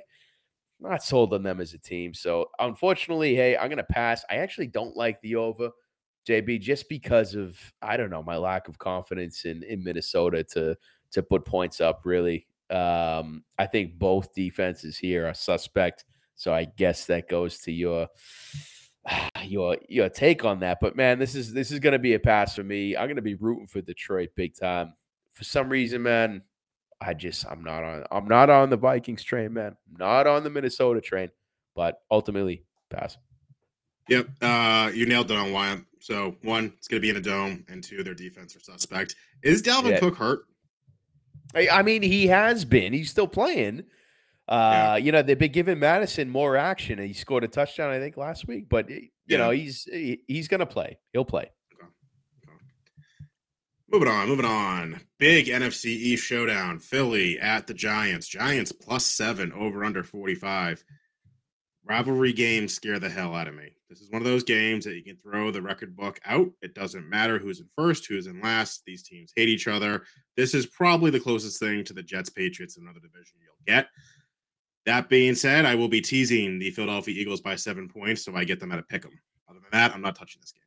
[0.80, 2.12] not sold on them as a team.
[2.12, 4.24] So unfortunately, hey, I'm gonna pass.
[4.28, 5.70] I actually don't like the over,
[6.28, 10.76] JB, just because of I don't know my lack of confidence in in Minnesota to
[11.12, 12.00] to put points up.
[12.04, 16.04] Really, um, I think both defenses here are suspect.
[16.34, 18.08] So I guess that goes to your
[19.44, 20.78] your your take on that.
[20.80, 22.96] But man, this is this is gonna be a pass for me.
[22.96, 24.94] I'm gonna be rooting for Detroit big time.
[25.32, 26.42] For some reason, man,
[27.00, 29.76] I just I'm not on I'm not on the Vikings train, man.
[29.98, 31.30] not on the Minnesota train,
[31.74, 33.18] but ultimately pass.
[34.08, 35.78] Yep, uh, you nailed it on why.
[36.00, 39.16] So one, it's going to be in a dome, and two, their defense are suspect.
[39.42, 39.98] Is Dalvin yeah.
[39.98, 40.46] Cook hurt?
[41.54, 42.92] I, I, mean, he has been.
[42.92, 43.82] He's still playing.
[44.48, 44.96] Uh, yeah.
[44.96, 48.16] you know, they've been giving Mattison more action, and he scored a touchdown, I think,
[48.16, 48.68] last week.
[48.68, 49.38] But you yeah.
[49.38, 50.98] know, he's he, he's going to play.
[51.12, 51.50] He'll play.
[53.88, 55.00] Moving on, moving on.
[55.18, 56.80] Big NFC East showdown.
[56.80, 58.26] Philly at the Giants.
[58.26, 60.84] Giants plus seven over under 45.
[61.84, 63.76] Rivalry games scare the hell out of me.
[63.88, 66.48] This is one of those games that you can throw the record book out.
[66.60, 68.82] It doesn't matter who's in first, who's in last.
[68.84, 70.02] These teams hate each other.
[70.36, 73.86] This is probably the closest thing to the Jets Patriots in another division you'll get.
[74.86, 78.44] That being said, I will be teasing the Philadelphia Eagles by seven points, so I
[78.44, 79.18] get them at a pick 'em.
[79.48, 80.62] Other than that, I'm not touching this game.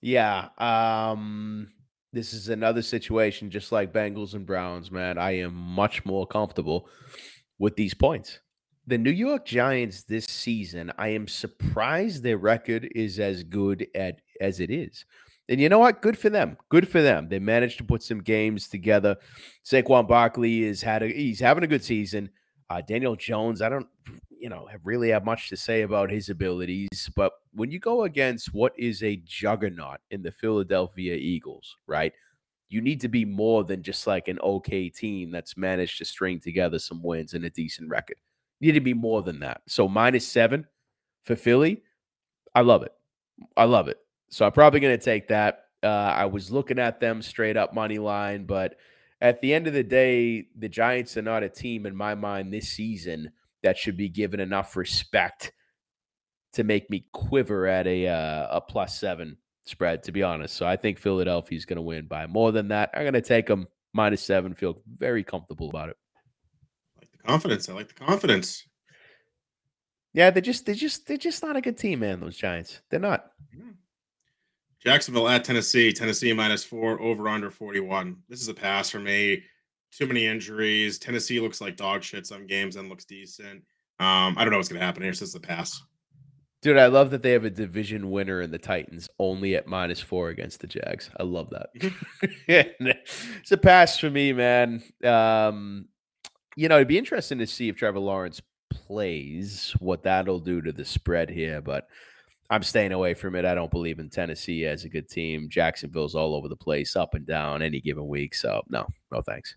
[0.00, 0.48] Yeah.
[0.58, 1.68] Um
[2.12, 5.16] this is another situation just like Bengals and Browns, man.
[5.16, 6.88] I am much more comfortable
[7.58, 8.40] with these points.
[8.86, 14.20] The New York Giants this season, I am surprised their record is as good at
[14.40, 15.04] as it is.
[15.48, 16.00] And you know what?
[16.02, 16.56] Good for them.
[16.68, 17.28] Good for them.
[17.28, 19.16] They managed to put some games together.
[19.64, 22.30] Saquon Barkley is had a he's having a good season.
[22.70, 23.88] Uh, Daniel Jones, I don't
[24.30, 28.04] you know have really have much to say about his abilities, but when you go
[28.04, 32.12] against what is a juggernaut in the Philadelphia Eagles, right?
[32.68, 36.38] You need to be more than just like an okay team that's managed to string
[36.38, 38.16] together some wins and a decent record.
[38.60, 39.62] You need to be more than that.
[39.66, 40.66] So minus seven
[41.24, 41.82] for Philly,
[42.54, 42.92] I love it.
[43.56, 43.98] I love it.
[44.28, 45.64] So I'm probably going to take that.
[45.82, 48.76] Uh, I was looking at them straight up money line, but
[49.20, 52.52] at the end of the day, the Giants are not a team in my mind
[52.52, 55.52] this season that should be given enough respect
[56.54, 60.02] to make me quiver at a uh, a plus seven spread.
[60.04, 62.90] To be honest, so I think Philadelphia is going to win by more than that.
[62.94, 64.54] I'm going to take them minus seven.
[64.54, 65.96] Feel very comfortable about it.
[66.96, 67.68] I like the confidence.
[67.68, 68.66] I like the confidence.
[70.12, 72.20] Yeah, they're just they're just they're just not a good team, man.
[72.20, 73.26] Those Giants, they're not.
[74.82, 75.92] Jacksonville at Tennessee.
[75.92, 78.16] Tennessee minus four over under 41.
[78.28, 79.42] This is a pass for me
[79.90, 80.98] too many injuries.
[80.98, 83.62] Tennessee looks like dog shit some games and looks decent.
[83.98, 85.82] Um, I don't know what's gonna happen here since the pass.
[86.62, 90.00] Dude, I love that they have a division winner in the Titans only at minus
[90.00, 91.10] four against the Jags.
[91.18, 91.70] I love that.
[92.48, 94.82] it's a pass for me, man.
[95.02, 95.88] Um,
[96.56, 100.72] you know, it'd be interesting to see if Trevor Lawrence plays, what that'll do to
[100.72, 101.88] the spread here, but
[102.50, 103.44] I'm staying away from it.
[103.44, 105.48] I don't believe in Tennessee as a good team.
[105.48, 108.34] Jacksonville's all over the place, up and down any given week.
[108.34, 109.54] So no, no thanks.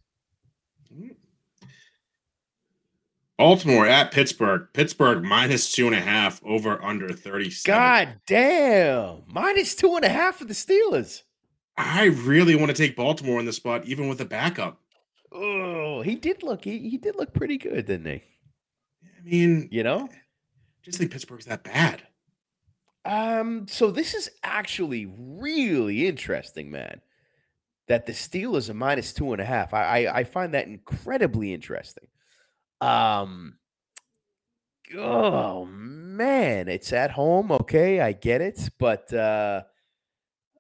[3.40, 4.68] Baltimore at Pittsburgh.
[4.74, 7.64] Pittsburgh minus two and a half over under 37.
[7.66, 9.24] God damn.
[9.28, 11.24] Minus two and a half for the Steelers.
[11.76, 14.80] I really want to take Baltimore in the spot, even with a backup.
[15.32, 18.22] Oh, he did look he, he did look pretty good, didn't he?
[19.04, 22.04] I mean, you know, I just think Pittsburgh's that bad.
[23.06, 27.02] Um, so this is actually really interesting, man
[27.88, 29.74] that the Steelers are minus two and a half.
[29.74, 32.08] I, I, I find that incredibly interesting.
[32.82, 33.58] Um,
[34.96, 37.52] oh man, it's at home.
[37.52, 39.64] Okay, I get it, but uh,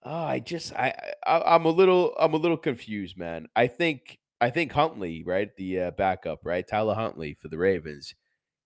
[0.03, 0.93] oh, I just I,
[1.25, 3.47] I I'm a little I'm a little confused, man.
[3.55, 8.13] I think I think Huntley, right, the uh, backup, right, Tyler Huntley for the Ravens,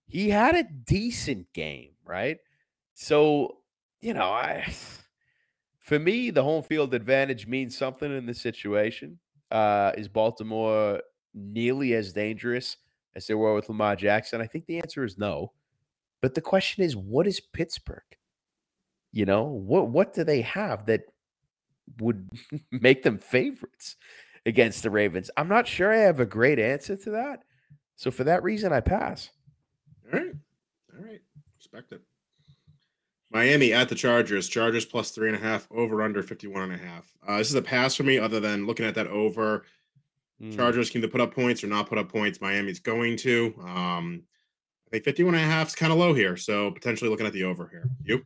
[0.06, 2.38] he had a decent game, right?
[2.94, 3.57] So
[4.00, 4.72] you know I
[5.88, 9.18] for me, the home field advantage means something in this situation.
[9.50, 11.00] Uh, is Baltimore
[11.32, 12.76] nearly as dangerous
[13.16, 14.42] as they were with Lamar Jackson?
[14.42, 15.52] I think the answer is no.
[16.20, 18.02] But the question is, what is Pittsburgh?
[19.12, 21.04] You know, what what do they have that
[22.00, 22.28] would
[22.70, 23.96] make them favorites
[24.44, 25.30] against the Ravens?
[25.38, 27.44] I'm not sure I have a great answer to that.
[27.96, 29.30] So for that reason, I pass.
[30.04, 30.34] All right.
[30.92, 31.22] All right.
[31.56, 32.02] Respect it.
[33.30, 34.48] Miami at the Chargers.
[34.48, 37.12] Chargers plus three and a half, over under 51 and a half.
[37.26, 39.64] Uh, this is a pass for me, other than looking at that over.
[40.42, 40.54] Mm.
[40.54, 42.40] Chargers can either put up points or not put up points.
[42.40, 43.54] Miami's going to.
[43.60, 44.22] Um,
[44.86, 46.36] I think 51 and a half is kind of low here.
[46.36, 47.90] So potentially looking at the over here.
[48.04, 48.24] You?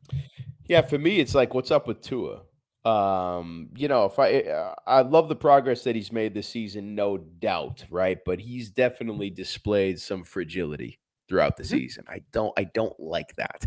[0.68, 2.42] Yeah, for me, it's like, what's up with Tua?
[2.84, 6.94] Um, you know, if I uh, I love the progress that he's made this season,
[6.96, 8.18] no doubt, right?
[8.24, 11.68] But he's definitely displayed some fragility throughout the Mhm.
[11.68, 12.04] season.
[12.08, 13.66] I don't I don't like that.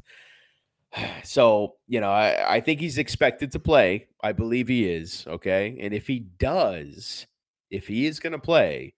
[1.24, 4.08] So, you know, I, I think he's expected to play.
[4.24, 5.26] I believe he is.
[5.28, 5.78] Okay.
[5.82, 7.26] And if he does,
[7.70, 8.94] if he is going to play,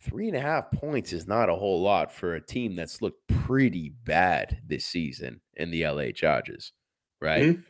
[0.00, 3.26] three and a half points is not a whole lot for a team that's looked
[3.28, 6.72] pretty bad this season in the LA Chargers.
[7.20, 7.42] Right.
[7.56, 7.64] Mhm.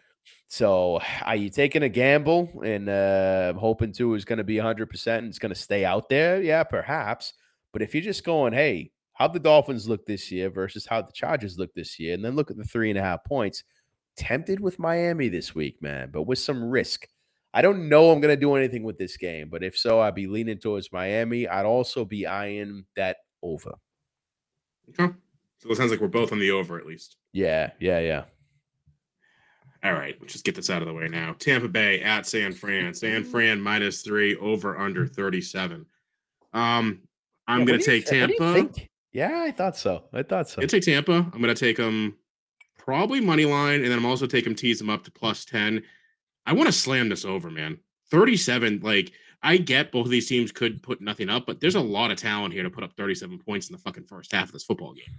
[0.49, 5.19] So, are you taking a gamble and uh, hoping to is going to be 100%
[5.19, 6.41] and it's going to stay out there?
[6.43, 7.35] Yeah, perhaps.
[7.73, 11.13] But if you're just going, hey, how the Dolphins look this year versus how the
[11.13, 13.63] Chargers look this year, and then look at the three and a half points,
[14.17, 17.07] tempted with Miami this week, man, but with some risk.
[17.55, 20.17] I don't know I'm going to do anything with this game, but if so, I'd
[20.17, 21.47] be leaning towards Miami.
[21.47, 23.75] I'd also be eyeing that over.
[24.89, 25.15] Okay.
[25.59, 27.17] So it sounds like we're both on the over at least.
[27.33, 28.25] Yeah, yeah, yeah.
[29.85, 31.37] All right, let's just get this out of the way now.
[31.39, 32.93] Tampa Bay at San Fran.
[32.93, 35.87] San Fran minus three, over under 37.
[36.55, 37.03] Um,
[37.47, 38.92] I'm Yeah, gonna take thi- what do you Tampa.
[39.13, 40.05] Yeah, I thought so.
[40.13, 40.57] I thought so.
[40.57, 41.31] Gonna take Tampa.
[41.33, 42.17] I'm gonna take them
[42.79, 45.83] probably money line, and then I'm also taking tease them up to plus 10.
[46.47, 47.79] I want to slam this over, man.
[48.11, 51.81] 37, like I get both of these teams could put nothing up, but there's a
[51.81, 54.53] lot of talent here to put up 37 points in the fucking first half of
[54.53, 55.19] this football game.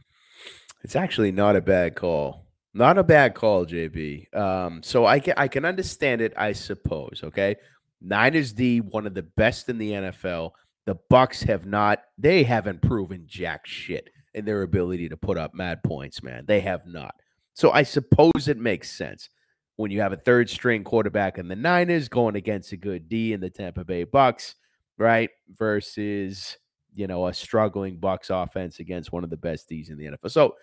[0.84, 2.46] It's actually not a bad call.
[2.74, 4.36] Not a bad call, JB.
[4.36, 7.22] Um, so I can I can understand it, I suppose.
[7.24, 7.56] Okay,
[8.02, 10.52] Niners D, one of the best in the NFL.
[10.86, 12.00] The Bucks have not.
[12.18, 16.46] They haven't proven jack shit in their ability to put up mad points, man.
[16.48, 17.16] They have not.
[17.54, 19.30] So I suppose it makes sense
[19.76, 23.34] when you have a third string quarterback in the Niners going against a good D
[23.34, 24.56] in the Tampa Bay Bucks,
[24.98, 25.30] right?
[25.50, 26.58] Versus
[26.96, 30.32] you know a struggling Bucks offense against one of the best D's in the NFL.
[30.32, 30.56] So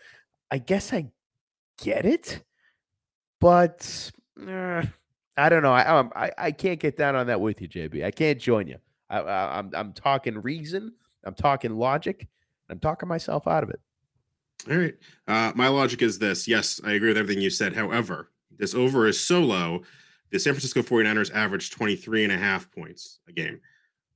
[0.51, 1.07] I guess I
[1.81, 2.43] get it,
[3.41, 4.11] but
[4.47, 4.83] eh,
[5.37, 5.73] I don't know.
[5.73, 8.05] I, um, I I can't get down on that with you, JB.
[8.05, 8.79] I can't join you.
[9.11, 10.93] I, I, I'm I'm talking reason.
[11.25, 12.29] I'm talking logic.
[12.71, 13.81] I'm talking myself out of it.
[14.71, 14.95] All right.
[15.27, 16.47] Uh, my logic is this.
[16.47, 17.75] Yes, I agree with everything you said.
[17.75, 19.83] However, this over is so low.
[20.31, 23.61] The San Francisco 49ers average 23 and a half points a game.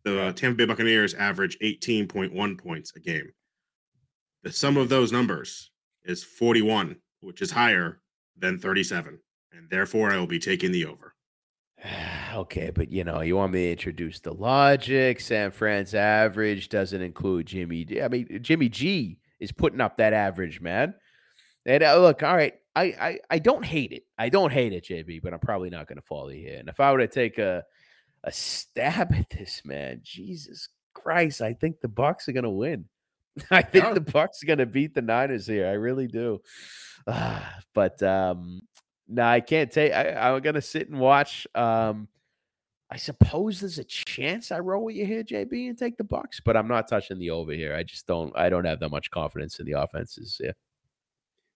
[0.05, 3.33] The Tampa Bay Buccaneers average 18.1 points a game.
[4.43, 5.71] The sum of those numbers
[6.05, 8.01] is 41, which is higher
[8.37, 9.19] than 37.
[9.53, 11.14] And therefore, I will be taking the over.
[12.35, 15.21] okay, but you know, you want me to introduce the logic.
[15.21, 17.85] San Fran's average doesn't include Jimmy.
[17.85, 20.95] D- I mean, Jimmy G is putting up that average, man.
[21.67, 24.05] And uh, look, all right, I, I I don't hate it.
[24.19, 26.59] I don't hate it, JB, but I'm probably not going to follow you here.
[26.59, 27.65] And if I were to take a
[28.25, 32.87] a stab at this, man, Jesus Christ, I think the Bucks are going to win.
[33.51, 33.93] I think Yeah.
[33.95, 35.67] the Bucks are going to beat the Niners here.
[35.67, 36.41] I really do.
[37.07, 38.63] Ah, but um,
[39.09, 39.93] no, I can't take.
[39.93, 41.47] I, I'm going to sit and watch.
[41.55, 42.09] Um,
[42.91, 46.41] I suppose there's a chance I roll with you here, JB, and take the Bucks,
[46.41, 47.75] but I'm not touching the over here.
[47.75, 48.33] I just don't.
[48.37, 50.41] I don't have that much confidence in the offenses.
[50.43, 50.53] Yeah.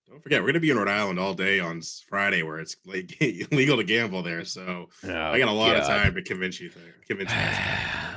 [0.08, 2.76] Don't forget, we're going to be in Rhode Island all day on Friday where it's
[2.86, 4.42] like illegal to gamble there.
[4.44, 6.70] So I got a lot of time to convince you.
[6.70, 7.36] To, convince you.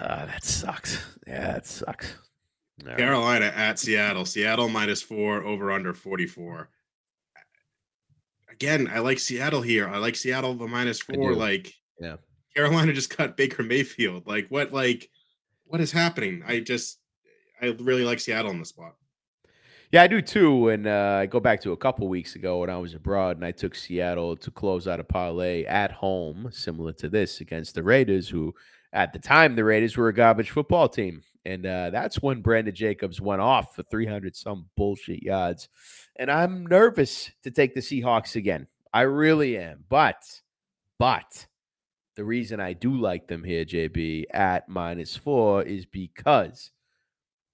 [0.03, 0.97] Ah, that sucks.
[1.27, 2.15] Yeah, that sucks.
[2.81, 2.97] All right.
[2.97, 4.25] Carolina at Seattle.
[4.25, 6.69] Seattle minus four, over under 44.
[8.61, 9.89] Again, I like Seattle here.
[9.89, 10.67] I like Seattle the
[11.13, 11.33] four.
[11.33, 12.17] Like Yeah.
[12.55, 14.27] Carolina just cut Baker Mayfield.
[14.27, 15.09] Like what like
[15.65, 16.43] what is happening?
[16.45, 16.99] I just
[17.59, 18.95] I really like Seattle in the spot.
[19.91, 20.69] Yeah, I do too.
[20.69, 23.45] And uh, I go back to a couple weeks ago when I was abroad and
[23.45, 27.83] I took Seattle to close out a parlay at home, similar to this against the
[27.83, 28.53] Raiders, who
[28.93, 31.23] at the time the Raiders were a garbage football team.
[31.45, 35.69] And uh, that's when Brandon Jacobs went off for 300 some bullshit yards.
[36.15, 38.67] And I'm nervous to take the Seahawks again.
[38.93, 39.85] I really am.
[39.89, 40.23] But,
[40.99, 41.47] but
[42.15, 46.71] the reason I do like them here, JB, at minus four is because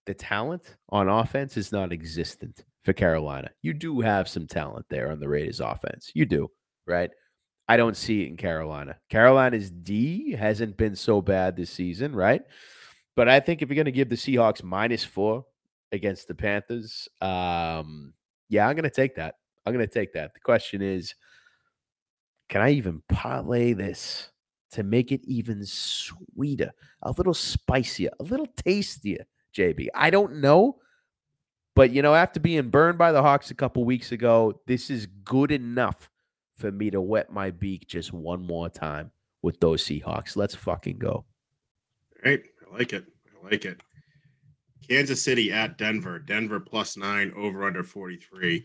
[0.06, 3.50] the talent on offense is not existent for Carolina.
[3.62, 6.12] You do have some talent there on the Raiders offense.
[6.14, 6.50] You do,
[6.86, 7.12] right?
[7.70, 8.98] I don't see it in Carolina.
[9.10, 12.42] Carolina's D hasn't been so bad this season, right?
[13.18, 15.46] But I think if you're going to give the Seahawks minus four
[15.92, 18.14] against the Panthers, um,
[18.48, 19.36] yeah, I'm going to take that.
[19.66, 20.34] I'm going to take that.
[20.36, 21.16] The question is,
[22.50, 24.32] can I even parlay this
[24.72, 29.26] to make it even sweeter, a little spicier, a little tastier?
[29.54, 29.88] JB.
[29.96, 30.78] I don't know,
[31.76, 35.06] But you know, after being burned by the Hawks a couple weeks ago, this is
[35.24, 36.10] good enough
[36.56, 39.12] for me to wet my beak just one more time
[39.44, 40.36] with those Seahawks.
[40.36, 41.26] Let's fucking go.
[42.26, 42.42] Right.
[42.72, 43.06] I like it.
[43.44, 43.82] I like it.
[44.90, 46.20] Kansas City at Denver.
[46.20, 48.64] Denver plus nine, over under 43.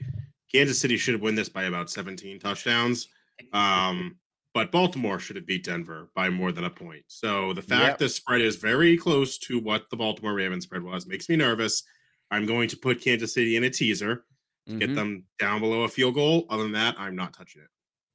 [0.53, 3.09] Kansas City should have win this by about 17 touchdowns.
[3.53, 4.17] Um,
[4.55, 7.05] but Baltimore should have beat Denver by more than a point.
[7.09, 7.99] So the fact Yep.
[7.99, 11.83] the spread is very close to what the Baltimore Ravens spread was makes me nervous.
[12.31, 14.25] I'm going to put Kansas City in a teaser
[14.69, 16.47] to get them down below a field goal.
[16.51, 17.69] Other than that, I'm not touching it.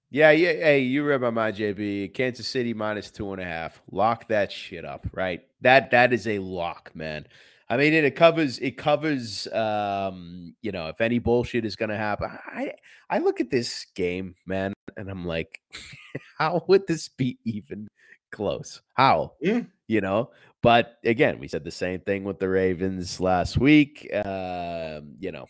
[0.09, 0.53] Yeah, yeah.
[0.53, 2.13] Hey, you read my mind, JB.
[2.13, 3.81] Kansas City minus two and a half.
[3.91, 5.41] Lock that shit up, right?
[5.61, 7.27] That that is a lock, man.
[7.69, 11.97] I mean, it, it covers it covers um, you know, if any bullshit is gonna
[11.97, 12.29] happen.
[12.31, 12.71] I
[13.09, 15.59] I look at this game, man, and I'm like,
[16.37, 17.89] how would this be even
[18.31, 18.81] close?
[18.93, 19.33] How?
[19.41, 19.63] Yeah.
[19.87, 20.31] You know?
[20.61, 24.09] But again, we said the same thing with the Ravens last week.
[24.13, 25.47] Um, you know,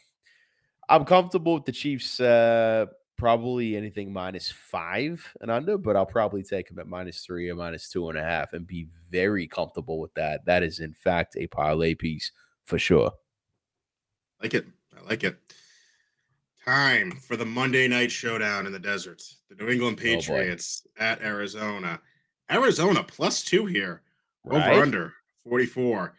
[0.89, 6.43] I'm comfortable with the Chiefs uh probably anything minus five and under, but I'll probably
[6.43, 9.99] take them at minus three or minus two and a half and be very comfortable
[9.99, 10.45] with that.
[10.45, 12.31] That is, in fact, a parlay piece
[12.63, 13.11] for sure.
[14.41, 14.67] like it.
[14.95, 15.37] I like it.
[16.65, 19.23] Time for the Monday night showdown in the desert.
[19.49, 20.15] The New England oh, boy.
[20.15, 21.99] Patriots at Arizona.
[22.51, 24.01] Arizona plus two here.
[24.43, 24.71] Right?
[24.71, 26.13] Over under 44.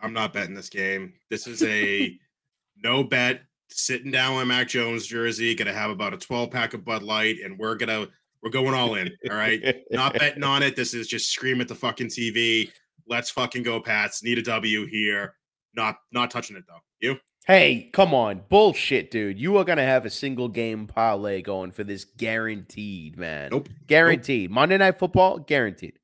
[0.00, 1.12] I'm not betting this game.
[1.28, 2.18] This is a
[2.82, 3.42] no bet.
[3.72, 7.36] Sitting down with Mac Jones jersey, gonna have about a 12 pack of Bud Light,
[7.44, 8.06] and we're gonna
[8.42, 9.10] we're going all in.
[9.30, 9.82] All right.
[9.90, 10.76] Not betting on it.
[10.76, 12.70] This is just scream at the fucking TV.
[13.06, 14.22] Let's fucking go, Pats.
[14.22, 15.34] Need a W here.
[15.74, 16.80] Not not touching it though.
[17.00, 17.16] You?
[17.46, 18.42] Hey, come on.
[18.48, 19.40] Bullshit, dude.
[19.40, 23.48] You are to have a single game parlay going for this guaranteed, man.
[23.50, 23.68] Nope.
[23.86, 24.50] Guaranteed.
[24.50, 25.98] Monday Night Football, guaranteed.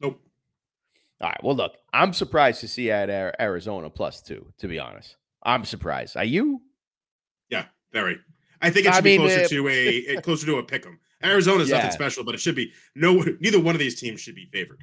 [0.00, 0.20] Nope.
[1.20, 1.42] All right.
[1.42, 5.16] Well, look, I'm surprised to see at Ar- Arizona plus two, to be honest.
[5.42, 6.16] I'm surprised.
[6.16, 6.60] Are you?
[7.92, 8.18] Very.
[8.60, 10.86] I think it I should be mean, closer uh, to a closer to a pick
[10.86, 10.98] 'em.
[11.24, 11.76] Arizona's Yeah.
[11.78, 13.24] nothing special, but it should be no.
[13.40, 14.82] Neither one of these teams should be favored.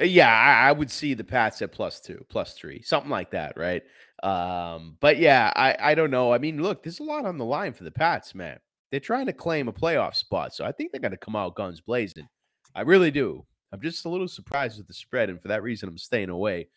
[0.00, 3.30] Uh, Yeah, I, I would see the Pats at plus two, plus three, something like
[3.32, 3.82] that, right?
[4.22, 6.32] Um, but yeah, I, I don't know.
[6.32, 8.58] I mean, look, there's a lot on the line for the Pats, man.
[8.90, 11.54] They're trying to claim a playoff spot, so I think they're going to come out
[11.54, 12.26] guns blazing.
[12.74, 13.44] I really do.
[13.72, 16.68] I'm just a little surprised with the spread, and for that reason, I'm staying away.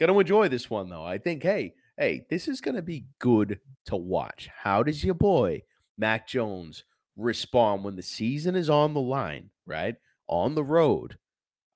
[0.00, 1.04] Going to enjoy this one though.
[1.04, 4.48] I think, hey, hey, this is going to be good to watch.
[4.62, 5.62] How does your boy
[5.96, 6.84] Mac Jones
[7.16, 9.96] respond when the season is on the line, right?
[10.28, 11.18] On the road.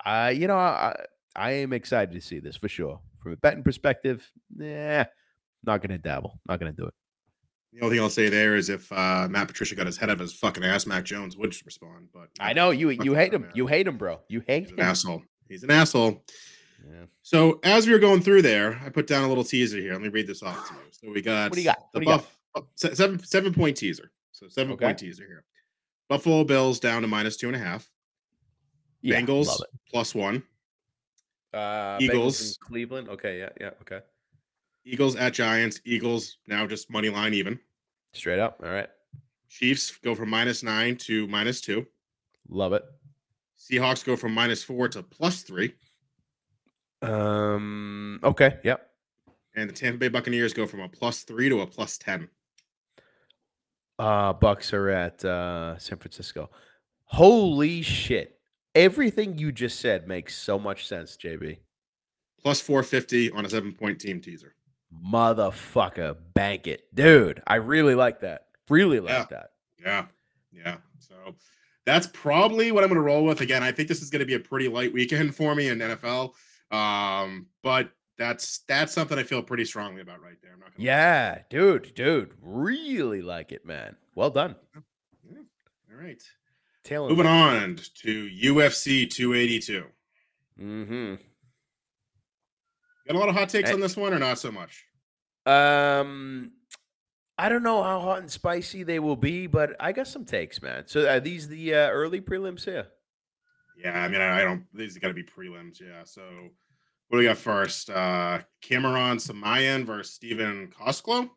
[0.04, 0.94] Uh, you know, I,
[1.36, 3.00] I am excited to see this for sure.
[3.20, 5.06] From a betting perspective, yeah,
[5.64, 6.94] not gonna dabble, not gonna do it.
[7.72, 10.20] The only thing I'll say there is if uh, Matt Patricia got his head up
[10.20, 12.08] his fucking ass, Mac Jones would respond.
[12.14, 13.50] But I know you you hate him, man.
[13.54, 14.20] you hate him, bro.
[14.28, 14.84] You hate he's an him.
[14.84, 15.22] asshole.
[15.48, 16.24] He's an asshole.
[16.90, 17.04] Yeah.
[17.22, 19.92] So as we were going through there, I put down a little teaser here.
[19.92, 20.80] Let me read this off to you.
[20.90, 21.78] So we got What do you got?
[21.92, 22.24] the What do you got?
[22.24, 24.10] buff oh, seven seven point teaser.
[24.32, 24.86] So seven Okay.
[24.86, 25.44] point teaser here.
[26.08, 27.86] Buffalo Bills down to minus two and a half.
[29.02, 30.42] Yeah, Bengals plus one.
[31.52, 32.40] Uh, Eagles.
[32.40, 33.08] in Cleveland.
[33.08, 34.00] Okay, yeah, yeah, okay.
[34.84, 35.80] Eagles at Giants.
[35.84, 37.58] Eagles now just money line even.
[38.12, 38.60] Straight up.
[38.64, 38.88] All right,
[39.48, 41.86] Chiefs go from minus nine to minus two.
[42.48, 42.84] love it.
[43.58, 45.74] Seahawks go from minus four to plus three.
[47.02, 48.20] Um.
[48.24, 48.58] Okay.
[48.64, 48.84] Yep.
[49.54, 52.28] And the Tampa Bay Buccaneers go from a plus three to a plus 10.
[53.98, 56.50] Uh, Bucks are at uh, San Francisco.
[57.06, 58.38] Holy shit!
[58.74, 61.58] Everything you just said makes so much sense, JB.
[62.40, 64.54] Plus 450 on a seven point team teaser.
[65.04, 67.42] Motherfucker, bank it, dude.
[67.46, 68.46] I really like that.
[68.70, 69.26] Really like Yeah.
[69.30, 69.50] that.
[69.82, 70.04] Yeah.
[70.52, 70.76] Yeah.
[71.00, 71.14] So
[71.84, 73.40] that's probably what I'm going to roll with.
[73.40, 75.78] Again, I think this is going to be a pretty light weekend for me in
[75.78, 76.32] NFL.
[76.70, 80.52] Um, but that's that's something I feel pretty strongly about right there.
[80.52, 80.84] I'm not gonna lie.
[80.84, 83.96] Yeah, dude, dude, really like it, man.
[84.14, 84.56] Well done.
[84.76, 84.82] All
[86.04, 86.22] right.
[86.84, 87.08] Taylor.
[87.08, 89.84] Moving on to UFC 282.
[90.60, 91.14] Mm-hmm.
[93.06, 93.74] Got a lot of hot takes Hey.
[93.74, 94.84] on this one or not so much?
[95.46, 96.52] Um,
[97.38, 100.60] I don't know how hot and spicy they will be, but I got some takes,
[100.60, 100.84] man.
[100.86, 102.88] So are these the uh, early prelims here?
[103.78, 104.64] Yeah, I mean, I, I don't.
[104.74, 105.80] These got to be prelims.
[105.80, 106.02] Yeah.
[106.04, 106.22] So,
[107.08, 107.90] what do we got first?
[107.90, 111.30] Uh Cameron Saaiman versus Stephen Koslow.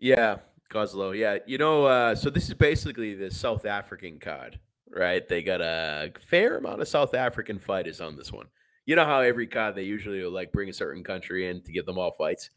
[0.00, 0.38] Yeah,
[0.70, 1.16] Goslow.
[1.16, 4.58] Yeah, you know, uh, so this is basically the South African card,
[4.90, 5.26] right?
[5.26, 8.46] They got a fair amount of South African fighters on this one.
[8.84, 11.72] You know how every card they usually will like bring a certain country in to
[11.72, 12.50] give them all fights.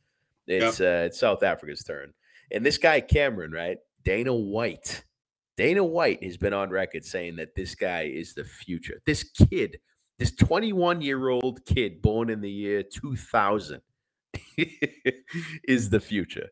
[0.47, 2.13] It's uh, it's South Africa's turn,
[2.51, 3.77] and this guy Cameron, right?
[4.03, 5.03] Dana White.
[5.59, 9.01] Dana White has been on record saying that this guy is the future.
[9.05, 9.79] This kid,
[10.17, 13.81] this 21 year old kid born in the year 2000,
[15.65, 16.47] is the future.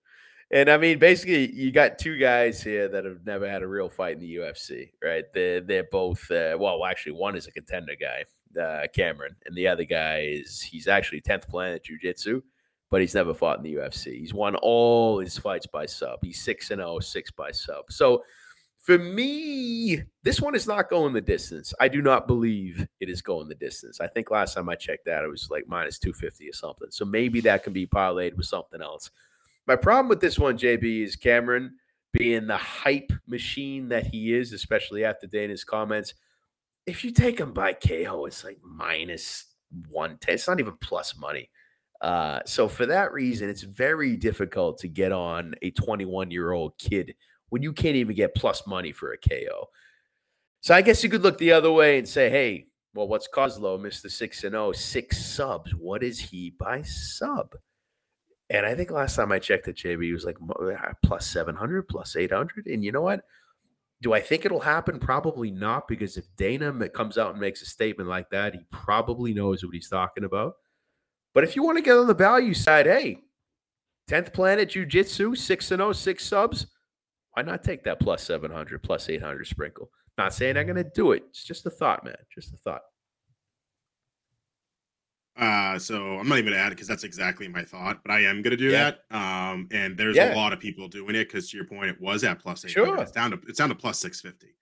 [0.51, 3.88] And I mean, basically, you got two guys here that have never had a real
[3.88, 5.24] fight in the UFC, right?
[5.34, 8.26] They're they're both uh, well, actually, one is a contender guy,
[8.62, 12.41] uh, Cameron, and the other guy is he's actually tenth planet jiu-jitsu,
[12.91, 14.20] but he's never fought in the UFC.
[14.20, 16.20] He's won all his fights by sub.
[16.22, 17.86] He's six and 0, six by sub.
[17.89, 18.22] So
[18.88, 21.74] for me, this one is not going the distance.
[21.78, 24.00] I do not believe it is going the distance.
[24.00, 26.88] I think last time I checked that, it was like minus 250 or something.
[26.90, 29.12] So maybe that can be parlayed with something else.
[29.68, 31.76] My problem with this one, JB, is Cameron
[32.14, 36.14] being the hype machine that he is, especially after Dana's comments.
[36.86, 39.48] If you take him by KO, it's like minus
[39.90, 40.34] 110.
[40.34, 41.50] It's not even plus money.
[42.00, 46.78] Uh, so for that reason, it's very difficult to get on a 21 year old
[46.78, 47.16] kid
[47.50, 49.70] when you can't even get plus money for a KO.
[50.62, 53.80] So I guess you could look the other way and say, hey, well, what's Kozlov,
[53.80, 54.12] Mr.
[54.12, 55.72] 6 and 0, six subs?
[55.76, 57.56] What is he by sub?
[58.50, 61.88] And I think last time I checked at JB, he was like uh, plus 700,
[61.88, 62.66] plus 800.
[62.66, 63.22] And you know what?
[64.02, 65.00] Do I think it'll happen?
[65.00, 69.34] Probably not, because if Dana comes out and makes a statement like that, he probably
[69.34, 70.56] knows what he's talking about.
[71.34, 73.20] But if you want to get on the value side, hey,
[74.10, 76.68] 10th Planet Jiu Jitsu, 6 and 0, six subs
[77.38, 79.92] why not take that plus 700, plus 800 sprinkle?
[80.18, 81.24] Not saying I'm going to do it.
[81.30, 82.16] It's just a thought, man.
[82.34, 82.82] Just a thought.
[85.40, 88.22] Uh, so I'm not even gonna add it because that's exactly my thought, but I
[88.22, 88.94] am gonna do yeah.
[89.12, 89.16] that.
[89.16, 90.34] Um, and there's yeah.
[90.34, 92.72] a lot of people doing it because to your point, it was at plus eight.
[92.72, 92.98] Sure.
[92.98, 94.56] It's down to it's down to plus six fifty.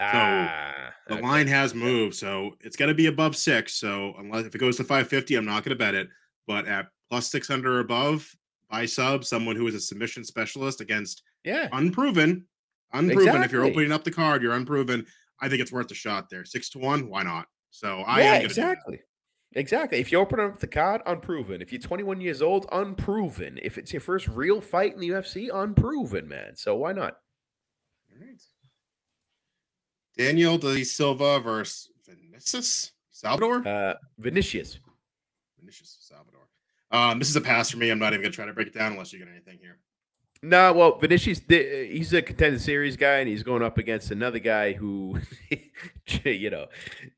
[0.00, 0.72] Ah,
[1.06, 1.28] so the okay.
[1.28, 3.74] line has moved, so it's gonna be above six.
[3.74, 6.08] So unless if it goes to five fifty, I'm not gonna bet it.
[6.46, 8.34] But at plus six hundred or above,
[8.72, 11.68] buy sub someone who is a submission specialist against yeah.
[11.72, 12.46] Unproven.
[12.92, 13.18] Unproven.
[13.18, 13.44] Exactly.
[13.44, 15.06] If you're opening up the card, you're unproven.
[15.40, 16.44] I think it's worth a shot there.
[16.44, 17.46] Six to one, why not?
[17.70, 19.00] So I yeah, exactly.
[19.54, 19.98] Exactly.
[19.98, 21.60] If you open up the card, unproven.
[21.60, 23.58] If you're 21 years old, unproven.
[23.62, 26.56] If it's your first real fight in the UFC, unproven, man.
[26.56, 27.16] So why not?
[28.10, 28.40] All right.
[30.16, 33.66] Daniel De Silva versus Vinicius Salvador.
[33.66, 34.78] Uh, Vinicius.
[35.58, 36.31] Vinicius Salvador.
[36.92, 37.90] Um, this is a pass for me.
[37.90, 39.78] I'm not even gonna try to break it down unless you get anything here.
[40.44, 44.40] No, nah, well, Vinicius, he's a contender series guy, and he's going up against another
[44.40, 45.20] guy who,
[46.24, 46.66] you know,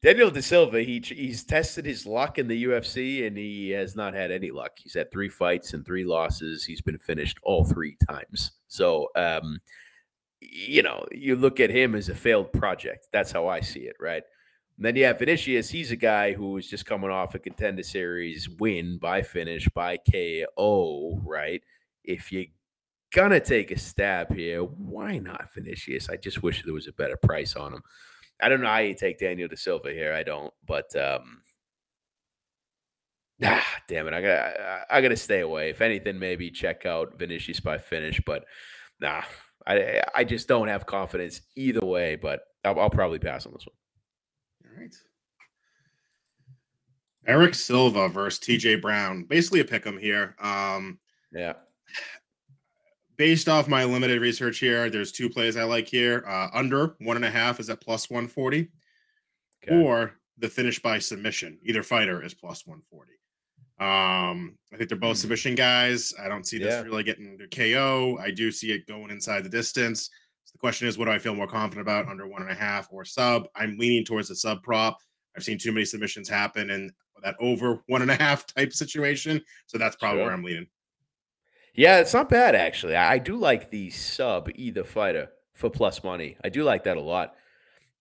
[0.02, 0.82] Daniel De Silva.
[0.82, 4.72] He he's tested his luck in the UFC, and he has not had any luck.
[4.76, 6.66] He's had three fights and three losses.
[6.66, 8.52] He's been finished all three times.
[8.68, 9.58] So, um,
[10.42, 13.08] you know, you look at him as a failed project.
[13.10, 14.24] That's how I see it, right?
[14.76, 15.70] And then have Vinicius.
[15.70, 19.98] He's a guy who is just coming off a contender series win by finish by
[19.98, 21.62] KO, right?
[22.02, 22.46] If you
[23.14, 24.62] gonna take a stab here.
[24.62, 26.10] Why not Vinicius?
[26.10, 27.82] I just wish there was a better price on him.
[28.42, 30.12] I don't know how you take Daniel De Silva here.
[30.12, 31.40] I don't, but um,
[33.44, 35.70] ah, damn it, I got I, I got to stay away.
[35.70, 38.44] If anything, maybe check out Vinicius by finish, but
[39.00, 39.22] nah,
[39.66, 42.16] I I just don't have confidence either way.
[42.16, 43.76] But I'll, I'll probably pass on this one.
[44.74, 44.94] All right.
[47.26, 49.24] Erik Silva versus TJ Brown.
[49.24, 50.36] Basically a pick 'em here.
[50.38, 50.98] Um,
[51.32, 51.54] yeah
[53.16, 56.24] based off my limited research here, there's two plays I like here.
[56.26, 58.68] Uh, under one and a half is at plus 140,
[59.62, 59.82] okay.
[59.82, 61.58] or the finish by submission.
[61.64, 63.12] Either fighter is plus 140.
[63.80, 65.20] Um, I think they're both mm.
[65.20, 66.12] submission guys.
[66.22, 66.82] I don't see this yeah.
[66.82, 68.18] really getting to KO.
[68.20, 70.10] I do see it going inside the distance.
[70.54, 72.88] The question is, what do I feel more confident about under one and a half
[72.90, 73.46] or sub?
[73.54, 74.98] I'm leaning towards the sub prop.
[75.36, 76.90] I've seen too many submissions happen in
[77.22, 79.40] that over one and a half type situation.
[79.66, 80.26] So that's probably sure.
[80.26, 80.66] where I'm leaning.
[81.74, 82.94] Yeah, it's not bad actually.
[82.94, 86.36] I do like the sub either fighter for plus money.
[86.44, 87.34] I do like that a lot.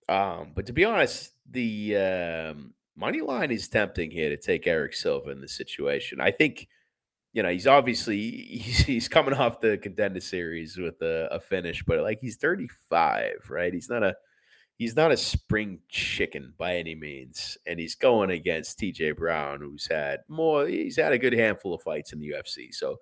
[0.07, 4.93] Um, but to be honest, the um, money line is tempting here to take Erik
[4.93, 6.19] Silva in this situation.
[6.21, 6.67] I think,
[7.33, 11.83] you know, he's obviously he's, he's coming off the contender series with a, a finish,
[11.83, 13.73] but like he's 35, right?
[13.73, 14.15] He's not a
[14.77, 19.87] he's not a spring chicken by any means, and he's going against TJ Brown, who's
[19.87, 20.67] had more.
[20.67, 22.97] He's had a good handful of fights in the UFC, so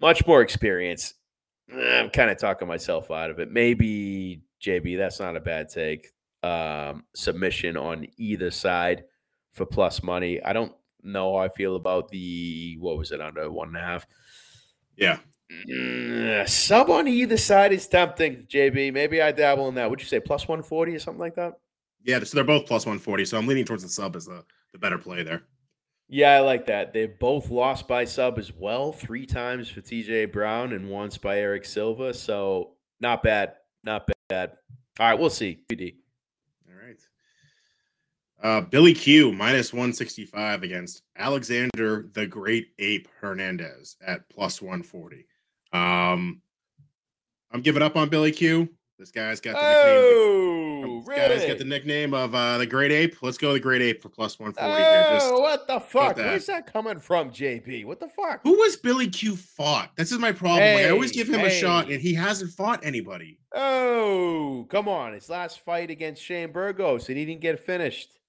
[0.00, 1.14] much more experience.
[1.72, 3.50] I'm kind of talking myself out of it.
[3.50, 6.08] Maybe JB, that's not a bad take.
[6.42, 9.04] Um, submission on either side
[9.52, 10.42] for plus money.
[10.42, 10.72] I don't
[11.02, 14.06] know how I feel about the what was it under one and a half.
[14.96, 15.18] Yeah.
[15.68, 18.92] Mm, sub on either side is tempting, JB.
[18.92, 19.90] Maybe I dabble in that.
[19.90, 21.54] Would you say plus 140 or something like that?
[22.04, 23.24] Yeah, so they're both plus 140.
[23.24, 25.42] So I'm leaning towards the sub as the, the better play there.
[26.08, 26.92] Yeah, I like that.
[26.92, 31.38] They've both lost by sub as well, three times for TJ Brown and once by
[31.38, 32.12] Erik Silva.
[32.14, 33.54] So not bad.
[33.84, 34.52] Not bad.
[34.98, 35.60] All right, we'll see.
[35.70, 35.96] PD.
[38.42, 45.26] Uh, Billy Q minus 165 against Alexander the Great Ape Hernandez at plus 140.
[45.72, 46.40] Um,
[47.52, 48.68] I'm giving up on Billy Q.
[48.98, 50.04] This guy's got the nickname.
[50.84, 53.16] Oh, This guy's got the nickname of uh, the Great Ape.
[53.22, 55.04] Let's go the Great Ape for plus 140 here.
[55.08, 56.16] Oh, Just what the fuck?
[56.16, 57.86] Where's that coming from, JB?
[57.86, 58.40] What the fuck?
[58.42, 59.90] who was Billy Q fought?
[59.96, 60.74] This is my problem.
[60.74, 63.38] Like, I always give him a shot, and he hasn't fought anybody.
[63.54, 65.14] Oh, come on.
[65.14, 68.19] His last fight against Shane Burgos, and he didn't get finished.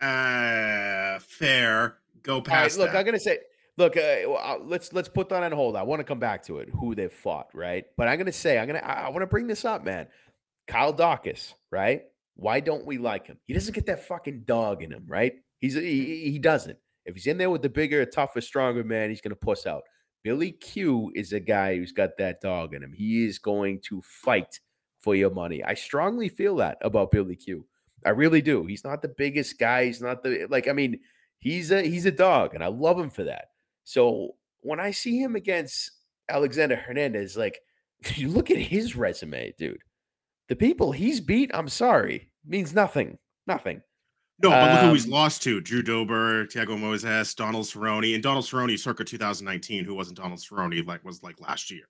[0.00, 1.98] Uh, fair.
[2.22, 2.98] Go All right, past look, that.
[2.98, 3.38] I'm gonna say,
[3.76, 5.76] look, uh, uh, let's let's put that on hold.
[5.76, 7.84] I want to come back to it, who they fought, right?
[7.96, 10.06] But I'm gonna say, I'm gonna, I, I want to bring this up, man.
[10.66, 12.02] Kyle Daukaus, right?
[12.34, 13.38] Why don't we like him?
[13.46, 15.34] He doesn't get that fucking dog in him, right?
[15.60, 16.78] He's he, he doesn't.
[17.04, 19.82] If he's in there with the bigger, tougher, stronger man, he's gonna puss out.
[20.22, 22.92] Billy Q is a guy who's got that dog in him.
[22.92, 24.60] He is going to fight
[25.00, 25.64] for your money.
[25.64, 27.64] I strongly feel that about Billy Q.
[28.04, 28.66] I really do.
[28.66, 29.86] He's not the biggest guy.
[29.86, 30.68] He's not the like.
[30.68, 31.00] I mean,
[31.38, 33.46] he's a he's a dog, and I love him for that.
[33.84, 35.92] So when I see him against
[36.28, 37.60] Alexander Hernandez, like
[38.14, 39.82] you look at his resume, dude.
[40.48, 43.18] The people he's beat, I'm sorry, means nothing.
[43.46, 43.82] Nothing.
[44.42, 48.22] No, but look who he's Um, lost to: Drew Dober, Tiago Moses, Donald Cerrone, and
[48.22, 51.84] Donald Cerrone circa 2019, who wasn't Donald Cerrone like was like last year.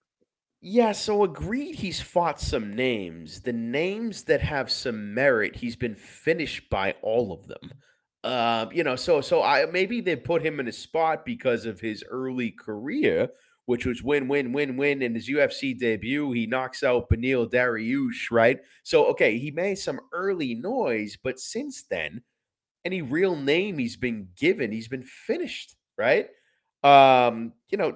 [0.62, 3.40] Yeah, so agreed he's fought some names.
[3.40, 7.72] The names that have some merit, he's been finished by all of them.
[8.22, 11.80] Um, you know, so so I maybe they put him in a spot because of
[11.80, 13.30] his early career,
[13.64, 15.00] which was win, win, win, win.
[15.00, 18.60] In his UFC debut, he knocks out Beneil Dariush, right?
[18.82, 22.22] So okay, he made some early noise, but since then,
[22.84, 26.28] any real name he's been given, he's been finished, right?
[26.82, 27.94] Um, you know,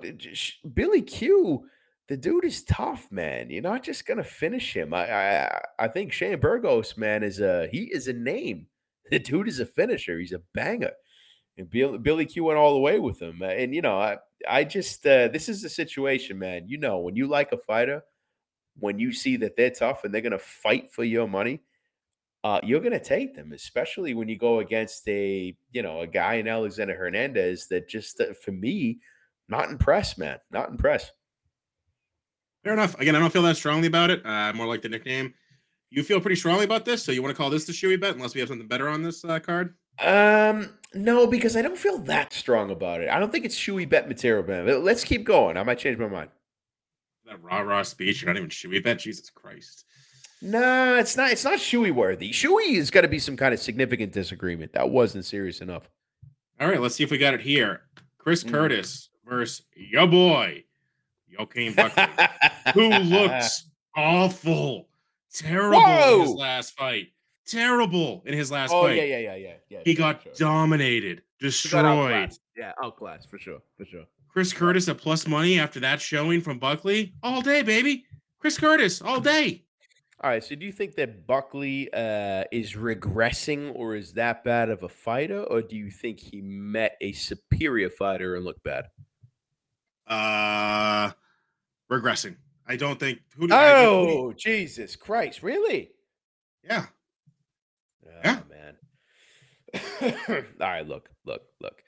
[0.74, 1.66] Billy Q,
[2.08, 3.50] the dude is tough, man.
[3.50, 4.92] You're not just gonna finish him.
[4.92, 8.66] I I, I think Shane Burgos, man, is a he is a name.
[9.10, 10.18] The dude is a finisher.
[10.18, 10.92] He's a banger.
[11.58, 13.42] And Bill, Billy Q went all the way with him.
[13.42, 14.16] And you know, I
[14.48, 16.68] I just uh, this is the situation, man.
[16.68, 18.02] You know, when you like a fighter,
[18.78, 21.60] when you see that they're tough and they're gonna fight for your money,
[22.44, 26.34] uh, you're to take them, especially when you go against a you know a guy
[26.34, 29.00] in Alexander Hernandez that just uh, for me,
[29.48, 31.12] not impressed, man, not impressed.
[32.64, 32.98] Fair enough.
[32.98, 34.24] Again, I don't feel that strongly about it.
[34.24, 35.34] Uh, more like the nickname.
[35.90, 38.14] You feel pretty strongly about this, so you want to call this the shoey bet,
[38.16, 39.74] unless we have something better on this uh, card.
[40.00, 43.08] Um, no, because I don't feel that strong about it.
[43.08, 44.66] I don't think it's shoey bet material, man.
[44.66, 45.56] But Let's keep going.
[45.56, 46.30] I might change my mind.
[47.26, 48.98] That rah rah speech, you're not even shoey bet.
[48.98, 49.84] Jesus Christ.
[50.42, 51.30] No, it's not.
[51.30, 52.30] It's not shoey worthy.
[52.32, 54.72] Shoey has got to be some kind of significant disagreement.
[54.72, 55.88] That wasn't serious enough.
[56.60, 57.82] All right, let's see if we got it here.
[58.18, 58.50] Chris Mm.
[58.50, 60.63] Curtis versus your boy,
[61.38, 62.04] Joaquin Buckley,
[62.74, 64.88] who looks awful,
[65.32, 65.80] terrible
[66.14, 67.08] in his last fight.
[67.46, 68.96] Terrible in his last Oh fight.
[68.96, 69.80] yeah, yeah, yeah, yeah, yeah.
[69.84, 70.32] He got sure.
[70.38, 71.84] dominated, destroyed.
[71.84, 72.40] outclassed.
[72.56, 74.04] Yeah, outclassed for sure, for sure.
[74.28, 78.04] Chris Curtis at plus money after that showing from Buckley all day, baby.
[78.40, 79.64] Chris Curtis all day.
[80.22, 80.42] All right.
[80.42, 84.88] So, do you think that Buckley uh, is regressing, or is that bad of a
[84.88, 88.86] fighter, or do you think he met a superior fighter and looked bad?
[90.06, 91.10] Uh,
[92.00, 92.36] regressing.
[92.66, 93.20] I don't think.
[93.36, 95.42] Who do I, who do you- Oh, Jesus Christ!
[95.42, 95.90] Really?
[96.64, 96.86] yeah.
[98.06, 98.40] Oh, Yeah.
[98.50, 98.76] man.
[100.60, 100.86] All right.
[100.86, 101.82] Look, look, look.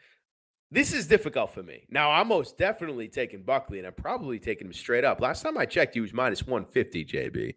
[0.70, 1.86] This is difficult for me.
[1.90, 5.20] Now, I'm most definitely taking Buckley, and I'm probably taking him straight up.
[5.20, 7.54] Last time I checked, he was minus 150, JB.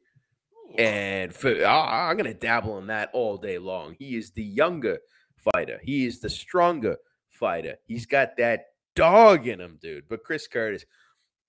[0.78, 3.96] And for, I, I'm going to dabble in that all day long.
[3.98, 5.00] He is the younger
[5.54, 5.80] fighter.
[5.84, 6.98] He is the stronger
[7.32, 7.78] fighter.
[7.88, 10.08] He's got that dog in him, dude.
[10.08, 10.86] But Chris Curtis,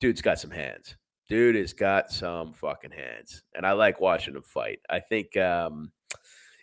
[0.01, 0.97] dude's got some hands.
[1.29, 3.43] Dude has got some fucking hands.
[3.55, 4.81] And I like watching him fight.
[4.91, 5.93] I think um,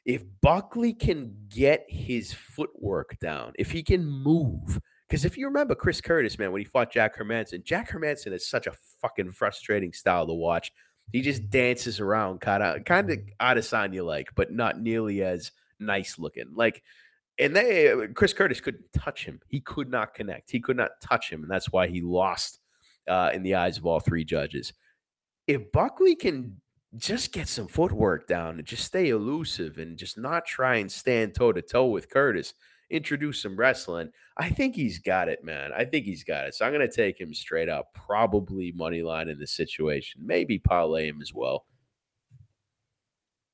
[0.06, 5.74] if Buckley can get his footwork down, if he can move, because if you remember
[5.74, 9.94] Chris Curtis, man, when he fought Jack Hermansson, Jack Hermansson is such a fucking frustrating
[9.94, 10.74] style to watch.
[11.14, 16.20] He just dances around, kind of, kind of Adesanya like, but not nearly as nice
[16.20, 16.52] looking.
[16.54, 16.84] Like,
[17.40, 19.40] and they, Chris Curtis couldn't touch him.
[19.48, 20.52] He could not connect.
[20.52, 22.60] He could not touch him, and that's why he lost
[23.08, 24.74] uh, in the eyes of all three judges.
[25.48, 26.62] If Buckley can
[26.96, 31.36] just get some footwork down and just stay elusive and just not try and stand
[31.36, 32.54] toe to toe with Curtis,
[32.90, 34.12] introduce some wrestling.
[34.38, 35.72] I think he's got it, man.
[35.76, 36.56] I think he's got it.
[36.56, 40.60] So I'm going to take him straight up, probably money line in this situation, maybe
[40.60, 41.66] parlay him as well.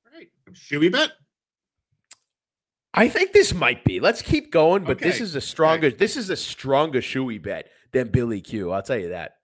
[0.06, 0.28] All right.
[0.52, 1.10] Should we bet?
[2.96, 3.98] I think this might be.
[3.98, 5.90] Let's keep going, but this is a stronger.
[5.90, 8.70] This is a stronger shoey bet than Billy Q.
[8.70, 9.38] I'll tell you that.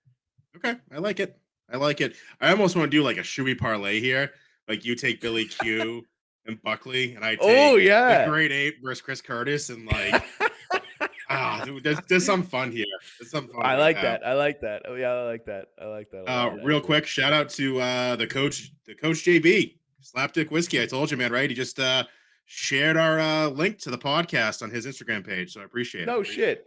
[0.56, 0.76] Okay.
[0.92, 1.38] I like it.
[1.72, 2.16] I like it.
[2.40, 4.32] I almost want to do like a shoey parlay here.
[4.68, 6.04] Like you take Billy Q
[6.46, 8.26] and Buckley, and I take Oh the yeah.
[8.28, 10.22] Great Ape versus Chris Curtis, and like
[11.30, 12.86] ah, dude, there's, there's some fun here.
[13.18, 13.64] There's some fun.
[13.64, 14.02] I like now.
[14.02, 14.26] that.
[14.26, 14.82] I like that.
[14.88, 15.66] Oh yeah, I like that.
[15.80, 16.24] I like that.
[16.26, 20.50] a Uh, lot, real quick, shout out to uh, the coach, the coach JB Slapdick
[20.50, 20.82] Whiskey.
[20.82, 21.48] I told you, man, right?
[21.48, 22.04] He just uh,
[22.46, 26.06] shared our uh, link to the podcast on his Instagram page, so I appreciate it.
[26.06, 26.66] No shit.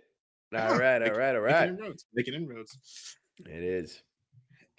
[0.55, 1.61] All right, all right, all right.
[1.71, 2.05] Making inroads.
[2.13, 3.17] Making inroads.
[3.39, 4.01] It is.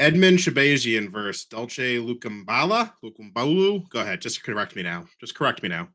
[0.01, 2.93] Edmen Shahbazyan versus Dulce Lukambala.
[3.05, 3.89] Lukambaulu.
[3.91, 4.21] Go ahead.
[4.21, 5.05] Just correct me now.
[5.21, 5.89] Just correct me now.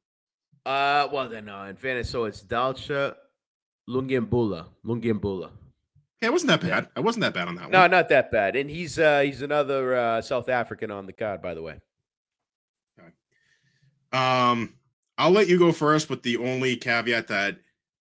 [0.65, 1.63] Uh, well then, no.
[1.63, 3.15] In fairness, so it's Dalcha
[3.89, 4.67] Lungiambula.
[4.85, 5.51] Lungiambula.
[6.21, 6.81] Yeah, it wasn't that Yeah.
[6.81, 6.89] bad.
[6.95, 7.91] I wasn't that bad on that No, one.
[7.91, 8.55] No, not that bad.
[8.55, 11.79] And he's uh he's another uh South African on the card, by the way.
[14.11, 14.73] Um,
[15.19, 17.57] I'll let you go first, with the only caveat that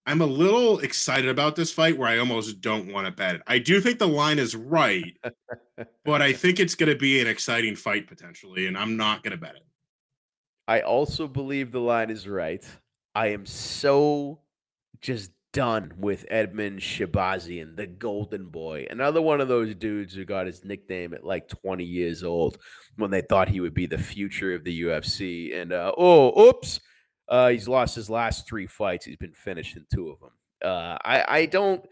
[0.08, 3.42] I'm a little excited about this fight where I almost don't want to bet it.
[3.46, 5.14] I do think the line is right,
[6.06, 9.32] but I think it's going to be an exciting fight potentially, and I'm not going
[9.32, 9.66] to bet it.
[10.66, 12.64] I also believe the line is right.
[13.14, 14.40] I am so
[15.02, 18.86] just done with Edmen Shahbazyan, the golden boy.
[18.90, 22.56] Another one of those dudes who got his nickname at like 20 years old
[22.96, 25.54] when they thought he would be the future of the UFC.
[25.54, 26.80] And uh, oh, oops.
[27.28, 29.04] Uh, he's lost his last three fights.
[29.04, 30.30] He's been finished in two of them.
[30.62, 31.84] Uh, I, I don't.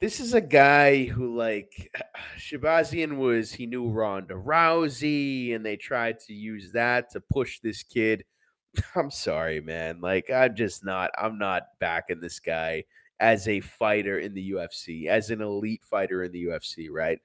[0.00, 1.94] This is a guy who, like,
[2.38, 7.82] Shahbazyan was, he knew Ronda Rousey, and they tried to use that to push this
[7.82, 8.24] kid.
[8.94, 10.00] I'm sorry, man.
[10.00, 12.84] Like, I'm just not, I'm not backing this guy
[13.18, 17.18] as a fighter in the UFC, as an elite fighter in the UFC, right?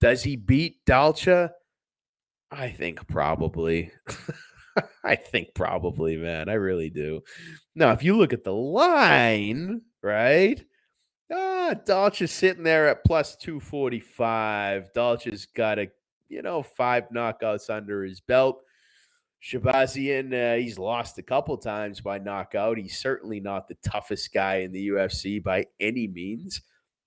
[0.00, 1.50] Does he beat Dalcha?
[2.50, 3.92] I think probably.
[5.04, 6.48] I think probably, man.
[6.48, 7.22] I really do.
[7.74, 10.62] Now, if you look at the line, right?
[11.32, 14.92] Ah, Dalch is sitting there at plus 245.
[14.92, 15.88] Dalch has got a,
[16.28, 18.62] you know, five knockouts under his belt.
[19.42, 22.78] Shahbazyan, uh, he's lost a couple times by knockout.
[22.78, 26.60] He's certainly not the toughest guy in the UFC by any means.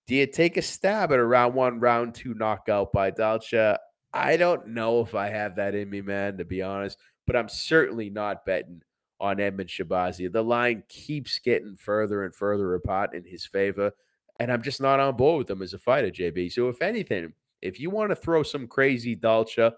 [0.07, 3.78] Do you take a stab at a round one, round two knockout by Dalcha?
[4.13, 7.49] I don't know if I have that in me, man, to be honest, but I'm
[7.49, 8.82] certainly not betting
[9.19, 10.32] on Edmen Shahbazyan.
[10.32, 13.91] The line keeps getting further and further apart in his favor,
[14.39, 16.51] and I'm just not on board with him as a fighter, JB.
[16.51, 19.73] So, if anything, if you want to throw some crazy Dalcha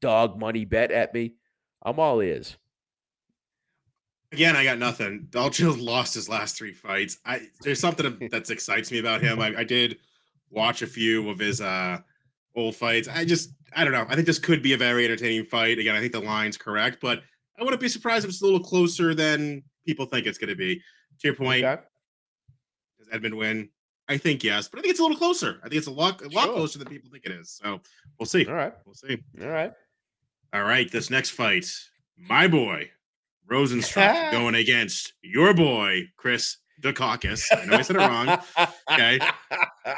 [0.00, 1.34] dog money bet at me,
[1.82, 2.56] I'm all ears.
[4.32, 5.28] Again, I got nothing.
[5.30, 7.18] Dalchil lost his last three fights.
[7.24, 9.40] I there's something that excites me about him.
[9.40, 9.98] I, I did
[10.50, 11.98] watch a few of his uh
[12.54, 13.08] old fights.
[13.08, 14.06] I just I don't know.
[14.08, 15.78] I think this could be a very entertaining fight.
[15.78, 17.22] Again, I think the line's correct, but
[17.58, 20.56] I wouldn't be surprised if it's a little closer than people think it's going to
[20.56, 20.76] be.
[20.76, 21.82] To your point, Okay.
[22.98, 23.68] does Edmund win?
[24.08, 25.58] I think yes, but I think it's a little closer.
[25.62, 26.54] I think it's a lot a lot Sure.
[26.54, 27.50] closer than people think it is.
[27.62, 27.80] So
[28.18, 28.44] we'll see.
[28.46, 28.74] All right.
[28.84, 29.18] We'll see.
[29.40, 29.72] All right.
[30.52, 31.64] All right, this next fight,
[32.18, 32.90] my boy
[33.50, 37.44] Rozenstruik going against your boy Chris Dukakis.
[37.52, 38.38] I know I said it wrong.
[38.92, 39.18] Okay.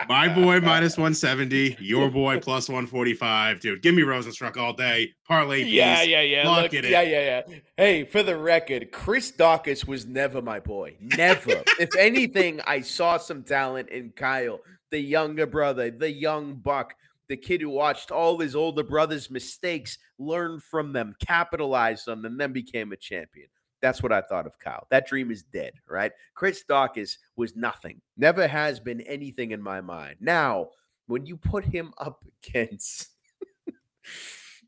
[0.09, 3.61] My boy minus 170, your boy plus 145.
[3.61, 5.13] Dude, give me Rozenstruik all day.
[5.27, 6.09] Parlay Yeah, fees.
[6.09, 6.51] yeah, yeah.
[6.51, 6.91] Look at it.
[6.91, 7.57] yeah, yeah, yeah.
[7.77, 10.97] Hey, for the record, Chris Daukaus was never my boy.
[11.01, 11.63] Never.
[11.81, 14.61] if anything, I saw some talent in Kyle,
[14.91, 16.95] the younger brother, the young buck,
[17.29, 22.33] the kid who watched all his older brother's mistakes, learned from them, capitalized on them,
[22.33, 23.49] and then became a champion.
[23.85, 24.87] That's what I thought of Kyle.
[24.89, 26.11] That dream is dead, right?
[26.33, 28.01] Chris Daukaus was nothing.
[28.17, 30.17] Never has been anything in my mind.
[30.21, 30.71] Now,
[31.07, 33.09] when you put him up against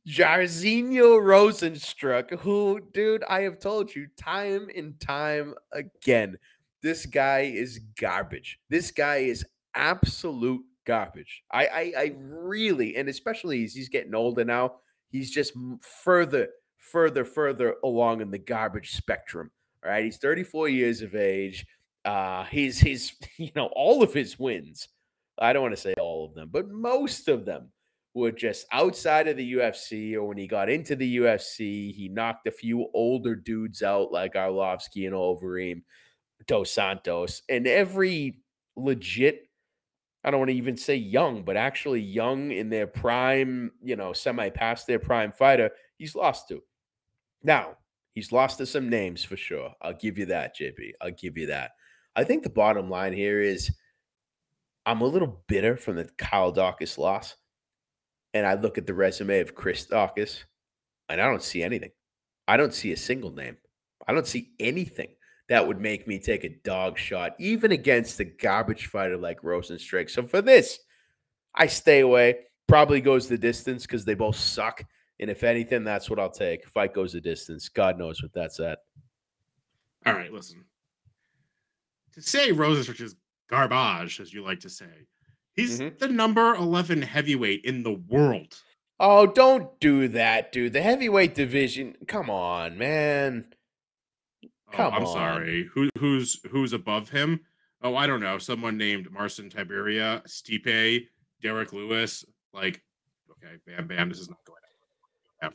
[0.06, 6.36] Jairzinho Rozenstruik, who, dude, I have told you time and time again,
[6.82, 8.58] this guy is garbage.
[8.68, 11.42] This guy is absolute garbage.
[11.50, 14.74] I, I, I really, and especially as he's getting older now,
[15.08, 15.54] he's just
[16.04, 16.48] further,
[16.90, 19.50] further, further along in the garbage spectrum.
[19.84, 21.66] All right, he's 34 years of age.
[22.04, 24.88] Uh, he's his, you know, all of his wins.
[25.38, 27.70] I don't want to say all of them, but most of them
[28.14, 32.46] were just outside of the UFC, or when he got into the UFC, he knocked
[32.46, 35.82] a few older dudes out like Arlovsky and Overeem,
[36.46, 38.40] Dos Santos, and every
[38.74, 39.48] legit,
[40.24, 44.14] I don't want to even say young, but actually young in their prime, you know,
[44.14, 46.62] semi past their prime fighter, he's lost to.
[47.42, 47.76] Now,
[48.12, 49.72] he's lost to some names for sure.
[49.82, 50.92] I'll give you that, JP.
[51.00, 51.72] I'll give you that.
[52.14, 53.70] I think the bottom line here is
[54.84, 57.36] I'm a little bitter from the Kyle Daukaus loss
[58.36, 60.44] and I look at the resume of Chris Daukaus,
[61.08, 61.90] and I don't see anything.
[62.46, 63.56] I don't see a single name.
[64.06, 65.08] I don't see anything
[65.48, 70.10] that would make me take a dog shot, even against a garbage fighter like Rozenstruik.
[70.10, 70.78] So for this,
[71.54, 72.40] I stay away.
[72.68, 74.84] Probably goes the distance because they both suck.
[75.18, 76.68] And if anything, that's what I'll take.
[76.68, 77.68] Fight goes a distance.
[77.68, 78.80] God knows what that's at.
[80.04, 80.64] All right, listen.
[82.14, 83.16] To say Rozenstruik is
[83.48, 85.06] garbage, as you like to say,
[85.54, 85.98] he's Mhm.
[85.98, 88.62] the number 11 heavyweight in the world.
[88.98, 90.72] Oh, don't do that, dude.
[90.72, 91.96] The heavyweight division.
[92.06, 93.52] Come on, man.
[94.44, 95.12] Oh, Come I'm on.
[95.12, 95.64] sorry.
[95.74, 97.40] Who who's who's above him?
[97.82, 98.38] Oh, I don't know.
[98.38, 101.08] Someone named Marcin Tybura, Stipe,
[101.42, 102.24] Derrick Lewis.
[102.52, 102.82] Like,
[103.32, 104.08] okay, bam, bam.
[104.08, 104.56] This is not going.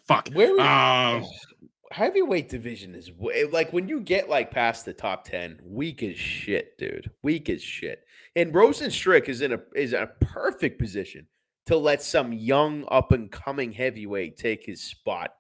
[0.08, 0.30] Fuck.
[0.34, 1.26] Where Um,
[1.92, 3.12] heavyweight division is
[3.52, 7.62] like when you get like past the top 10 weak as shit dude weak as
[7.62, 8.04] shit.
[8.36, 11.28] And Rozenstruik is in a is in a perfect position
[11.66, 15.32] to let some young up and coming heavyweight take his spot.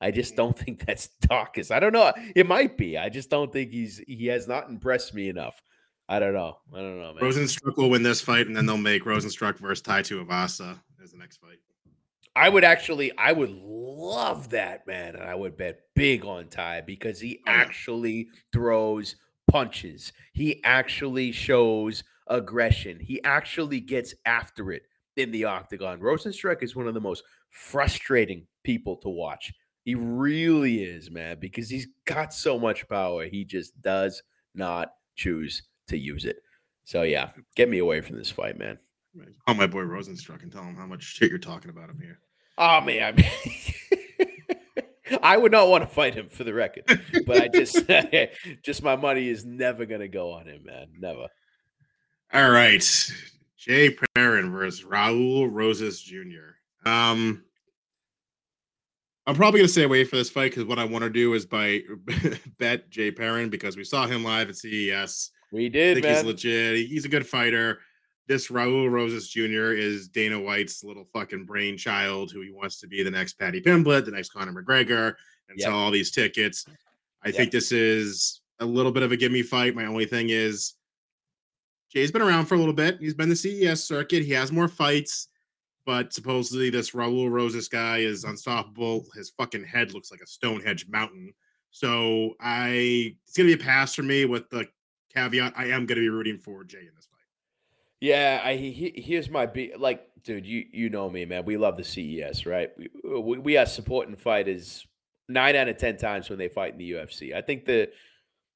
[0.00, 1.70] I just don't think that's Daukaus.
[1.70, 2.12] i don't know.
[2.34, 2.98] It might be.
[2.98, 5.60] I just don't think he's he has not impressed me enough.
[6.08, 6.58] I don't know.
[6.72, 7.22] I don't know man.
[7.22, 11.18] Rozenstruik will win this fight, and then they'll make Rozenstruik versus Tai Tuivasa as the
[11.18, 11.58] next fight.
[12.36, 15.16] I would actually, I would love that, man.
[15.16, 19.16] And I would bet big on Ty because he Oh, actually throws
[19.50, 20.12] punches.
[20.34, 23.00] He actually shows aggression.
[23.00, 24.82] He actually gets after it
[25.16, 25.98] in the octagon.
[26.00, 29.52] Rozenstruik is one of the most frustrating people to watch.
[29.84, 33.24] He really is, man, because he's got so much power.
[33.24, 34.22] He just does
[34.54, 36.36] not choose to use it.
[36.84, 38.78] So, yeah, get me away from this fight, man.
[39.46, 42.18] Call my boy Rozenstruik and tell him how much shit you're talking about him here.
[42.58, 43.22] Oh man,
[45.22, 46.84] I would not want to fight him for the record,
[47.26, 47.82] but I just,
[48.62, 50.88] just my money is never gonna go on him, man.
[50.98, 51.28] Never.
[52.32, 53.12] All right,
[53.58, 56.56] Jay Perrin versus Raul Rosas Jr.
[56.88, 57.44] Um,
[59.26, 61.44] I'm probably gonna stay away for this fight because what I want to do is
[61.46, 61.82] by
[62.58, 65.30] bet Jay Perrin because we saw him live at CES.
[65.52, 65.98] We did.
[65.98, 66.88] I think he's legit.
[66.88, 67.80] He's a good fighter.
[68.26, 69.72] This Raul Rosas Jr.
[69.72, 74.04] is Dana White's little fucking brainchild who he wants to be the next Paddy Pimblett,
[74.04, 75.14] the next Conor McGregor,
[75.48, 75.66] and Yep.
[75.66, 76.66] sell all these tickets.
[77.22, 77.36] I Yep.
[77.36, 79.74] think this is a little bit of a gimme fight.
[79.76, 80.74] My only thing is
[81.92, 82.98] Jay's been around for a little bit.
[82.98, 84.24] He's been the CES circuit.
[84.24, 85.28] He has more fights,
[85.84, 89.06] but supposedly this Raul Rosas guy is unstoppable.
[89.14, 91.32] His fucking head looks like a Stonehenge mountain.
[91.70, 94.66] So I it's gonna be a pass for me with the
[95.14, 97.15] caveat I am gonna be rooting for Jay in this fight.
[98.00, 100.46] Yeah, I he, he- here's my be like, dude.
[100.46, 101.44] You you know me, man.
[101.44, 102.70] We love the CES, right?
[102.76, 102.90] We
[103.20, 104.86] we, we are supporting fighters
[105.28, 107.34] nine out of ten times when they fight in the UFC.
[107.34, 107.88] I think the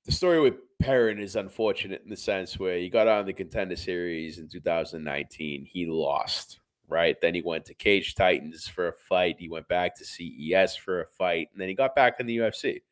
[0.05, 3.77] the story with Perrin is unfortunate in the sense where he got on the contender
[3.77, 5.65] series in 2019.
[5.65, 7.17] He lost, right?
[7.21, 9.37] Then he went to Cage Titans for a fight.
[9.39, 12.39] He went back to CES for a fight, and then he got back in the
[12.39, 12.83] UFC,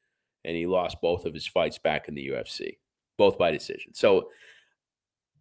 [0.44, 2.76] and he lost both of his fights back in the UFC,
[3.18, 3.94] both by decision.
[3.94, 4.30] So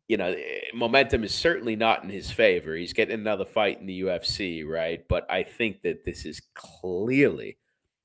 [0.07, 0.33] you know,
[0.73, 2.75] momentum is certainly not in his favor.
[2.75, 5.03] He's getting another fight in the UFC, right?
[5.09, 7.57] But I think that this is clearly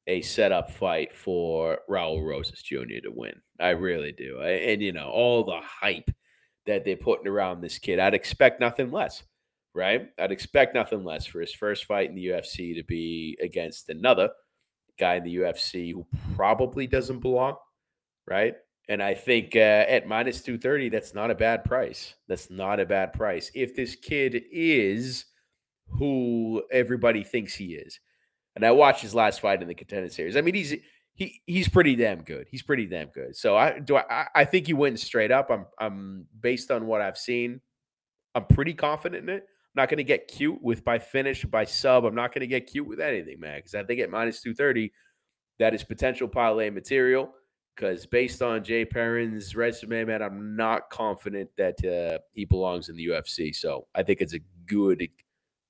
[0.08, 3.00] a setup fight for Raul Rosas Jr.
[3.04, 3.40] to win.
[3.60, 4.40] I really do.
[4.40, 6.10] I- And, you know, all the hype
[6.66, 9.22] that they're putting around this kid, I'd expect nothing less,
[9.74, 10.10] right?
[10.18, 14.30] I'd expect nothing less for his first fight in the UFC to be against another
[14.98, 17.56] guy in the UFC who probably doesn't belong,
[18.26, 18.56] right?
[18.92, 22.12] And I think uh, at minus 230, that's not a bad price.
[22.28, 23.50] That's not a bad price.
[23.54, 25.24] If this kid is
[25.88, 28.00] who everybody thinks he is.
[28.54, 30.36] And I watched his last fight in the contender series.
[30.36, 30.74] I mean, he's
[31.14, 32.48] he he's pretty damn good.
[32.50, 33.34] He's pretty damn good.
[33.34, 35.50] So I do I, I- think he wins straight up.
[35.50, 37.62] I'm I'm based on what I've seen,
[38.34, 39.44] I'm pretty confident in it.
[39.44, 42.04] I'm not going to get cute with by finish, by sub.
[42.04, 44.92] I'm not going to get cute with anything, man, because I think at minus 230,
[45.60, 47.32] that is potential parlay material.
[47.74, 52.96] Because based on Jay Perrin's resume, man, I'm not confident that uh, he belongs in
[52.96, 53.54] the UFC.
[53.54, 55.08] So I think it's a good,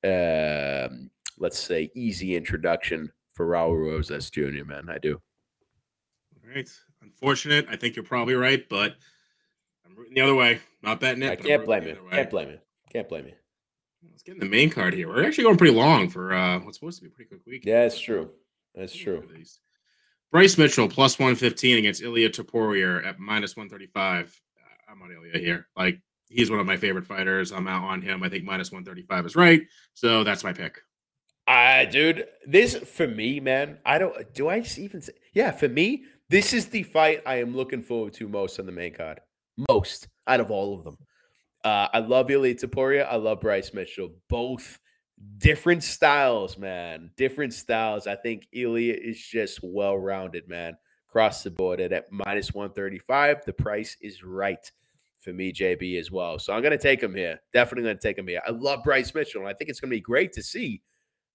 [0.05, 4.89] um, let's say, easy introduction for Raul Rosas Jr., man.
[4.89, 5.21] I do.
[6.45, 6.69] All right.
[7.03, 7.67] Unfortunate.
[7.71, 8.97] I think you're probably right, but
[9.87, 10.61] I'm rooting the other way.
[10.83, 11.31] Not betting it.
[11.31, 11.97] I can't blame you.
[12.11, 12.59] Can't blame you.
[12.93, 13.35] Can't blame you.
[14.11, 15.09] Let's get in the main card here.
[15.09, 17.65] We're actually going pretty long for uh, what's supposed to be a pretty quick week.
[17.65, 18.31] Yeah, it's true.
[18.75, 19.29] That's true.
[20.33, 24.41] Bryce Mitchell plus 115 against Ilya Topuria at minus 135.
[24.57, 25.69] Uh, I'm on Ilya here.
[25.77, 27.53] Like he's one of my favorite fighters.
[27.53, 28.23] I'm out on him.
[28.23, 29.61] I think minus 135 is right.
[29.93, 30.81] So that's my pick.
[31.47, 33.79] Ah, dude, this for me, man.
[33.85, 34.33] I don't.
[34.33, 35.13] Do I even say?
[35.35, 38.73] Yeah, for me, this is the fight I am looking forward to most on the
[38.73, 39.21] main card.
[39.69, 40.97] Most out of all of them.
[41.63, 43.07] Uh, I love Ilya Topuria.
[43.07, 44.11] I love Bryce Mitchell.
[44.31, 44.79] Both
[45.39, 47.11] different styles, man.
[47.17, 48.07] Different styles.
[48.07, 50.77] I think Ilya is just well rounded, man.
[51.09, 53.45] Across the board at, at minus 135.
[53.45, 54.71] The price is right
[55.21, 56.39] for me, JB, as well.
[56.39, 57.41] So I'm going to take him here.
[57.53, 58.43] Definitely going to take him here.
[58.47, 59.43] I love Bryce Mitchell.
[59.43, 60.83] And I think it's going to be great to see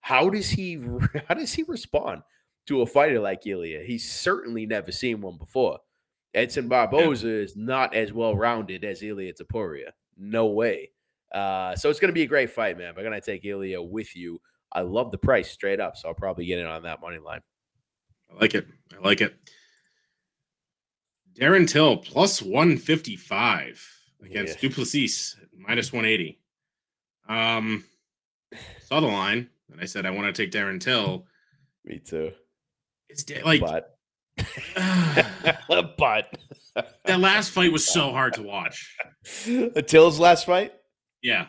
[0.01, 0.75] How does he
[1.27, 2.23] how does he respond
[2.67, 3.83] to a fighter like Ilya?
[3.85, 5.79] He's certainly never seen one before.
[6.33, 9.91] Edson Barboza is not as well rounded as Ilya Topuria.
[10.17, 10.91] No way.
[11.33, 12.89] Uh, so it's going to be a great fight, man.
[12.89, 14.39] I'm going to take Ilya with you.
[14.71, 17.41] I love the price straight up, so I'll probably get in on that money line.
[18.31, 18.67] I like it.
[18.93, 19.35] I like it.
[21.39, 23.87] Darren Till plus 155
[24.23, 24.69] against Yeah.
[24.69, 26.39] du Plessis minus 180.
[27.29, 27.83] Um,
[28.83, 31.27] saw the line and I said I want to take Darren Till.
[31.85, 32.31] Me too.
[33.09, 33.97] It's da- like but
[37.05, 38.95] that last fight was so hard to watch.
[39.85, 40.73] Till's last fight
[41.21, 41.47] Yeah.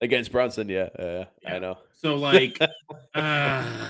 [0.00, 1.54] against Brunson, yeah, uh, Yeah.
[1.54, 1.78] I know.
[1.92, 2.58] So like,
[3.14, 3.88] uh,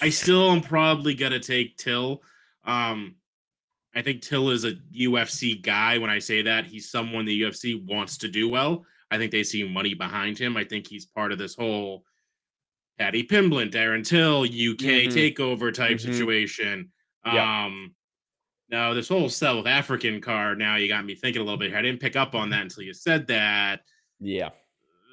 [0.00, 2.22] I still am probably gonna take Till.
[2.64, 3.16] Um,
[3.94, 5.98] I think Till is a UFC guy.
[5.98, 8.84] When I say that, he's someone the UFC wants to do well.
[9.10, 10.56] I think they see money behind him.
[10.56, 12.04] I think he's part of this whole
[12.98, 15.34] Paddy Pimblett, Darren Till, UK Mhm.
[15.34, 16.00] takeover type Mhm.
[16.14, 16.92] situation.
[17.26, 17.64] Yeah.
[17.66, 17.94] Um,
[18.70, 20.58] now this whole South African card.
[20.58, 21.74] Now you got me thinking a little bit.
[21.74, 23.82] I didn't pick up on that until you said that.
[24.24, 24.50] Yeah.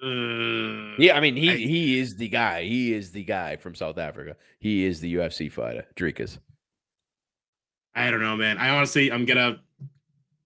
[0.03, 2.64] Uh, Yeah, I mean he I- he is the guy.
[2.64, 4.36] He is the guy from South Africa.
[4.60, 6.38] He is the UFC fighter, Dricus.
[7.95, 8.57] I don't know, man.
[8.57, 9.60] I honestly, I'm gonna,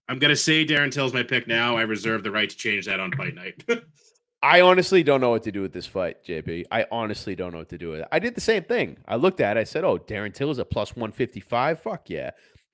[0.08, 1.76] I'm gonna say Darren Till's my pick now.
[1.78, 3.64] I reserve the right to change that on fight night.
[4.42, 6.66] I honestly don't know what to do with this fight, JB.
[6.72, 8.08] I honestly don't know what to do with it.
[8.12, 8.98] I did the same thing.
[9.08, 9.60] I looked at it.
[9.60, 11.80] I said, "Oh, Darren Till is a plus one fifty five.
[11.82, 12.32] Fuck yeah."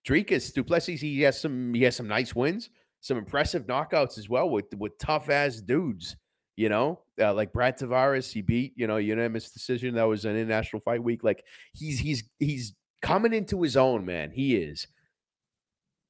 [0.07, 2.69] Dricus du Plessis, he has some he has some nice wins,
[3.01, 6.15] some impressive knockouts as well with with tough ass dudes.
[6.55, 9.95] You know, uh, like Brad Tavares, he beat you know unanimous decision.
[9.95, 11.23] That was an international fight week.
[11.23, 14.31] Like he's he's he's coming into his own, man.
[14.31, 14.87] He is.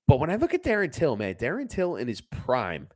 [0.07, 2.87] But when I look at Darren Till, man, Darren Till in his prime,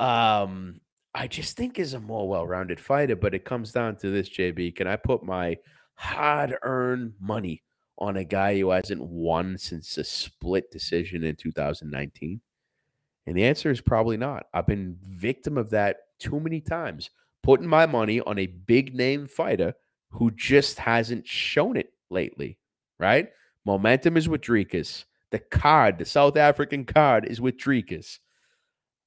[0.00, 0.80] um,
[1.14, 3.14] I just think is a more well-rounded fighter.
[3.14, 4.74] But it comes down to this, JB.
[4.74, 5.58] Can I put my
[5.94, 7.62] hard-earned money
[7.98, 12.40] on a guy who hasn't won since a split decision in 2019?
[13.28, 14.46] And the answer is probably not.
[14.54, 17.10] I've been victim of that too many times,
[17.42, 19.74] putting my money on a big name fighter
[20.12, 22.58] who just hasn't shown it lately,
[22.98, 23.28] right?
[23.66, 25.04] Momentum is with Dricus.
[25.30, 28.18] The card, the South African card, is with Dricus.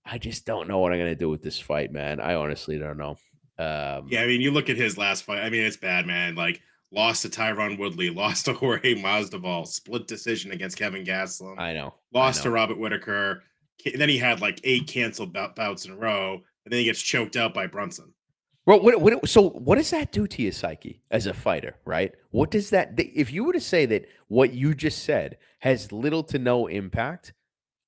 [0.05, 2.19] I just don't know what I'm going to do with this fight, man.
[2.19, 3.17] I honestly don't know.
[3.57, 5.39] Um, yeah, I mean, you look at his last fight.
[5.39, 6.35] I mean, it's bad, man.
[6.35, 6.61] Like
[6.91, 11.95] lost to Tyron Woodley, lost to Jorge Masvidal, split decision against Kelvin Gastelum, I know.
[12.13, 12.51] lost I to.
[12.51, 13.43] Robert Whitaker.
[13.95, 16.33] Then he had like eight canceled bouts in a row,
[16.65, 18.13] and then he gets choked out by Brunson.
[18.65, 22.13] Well, what, what, so what does that do to your psyche as a fighter, right?
[22.29, 26.23] What does that, if you were to say that what you just said has little
[26.25, 27.33] to no impact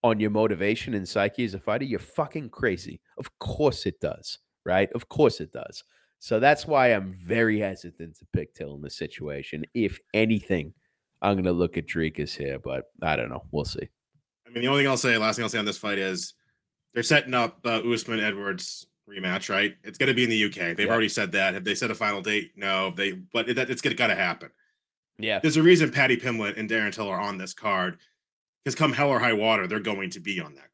[0.03, 3.01] on your motivation and psyche as a fighter, you're fucking crazy.
[3.19, 4.91] Of course it does, right?
[4.93, 5.83] Of course it does.
[6.17, 9.65] So that's why I'm very hesitant to pick Till in this situation.
[9.75, 10.73] If anything,
[11.21, 13.43] I'm going to look at Dricus here, but I don't know.
[13.51, 13.89] We'll see.
[14.53, 16.35] I mean, the only thing I'll say, last thing I'll say on this fight is
[16.93, 19.73] they're setting up uh, Usman Edwards rematch, right?
[19.83, 20.75] It's going to be in the UK.
[20.77, 20.91] They've Yeah.
[20.91, 21.55] already said that.
[21.55, 22.51] Have they set a final date?
[22.55, 23.13] No, they.
[23.13, 24.49] But it, it's going to happen.
[25.17, 25.39] Yeah.
[25.39, 27.97] There's a reason Paddy Pimblett and Darren Till are on this card
[28.63, 30.69] because come hell or high water, they're going to be on that.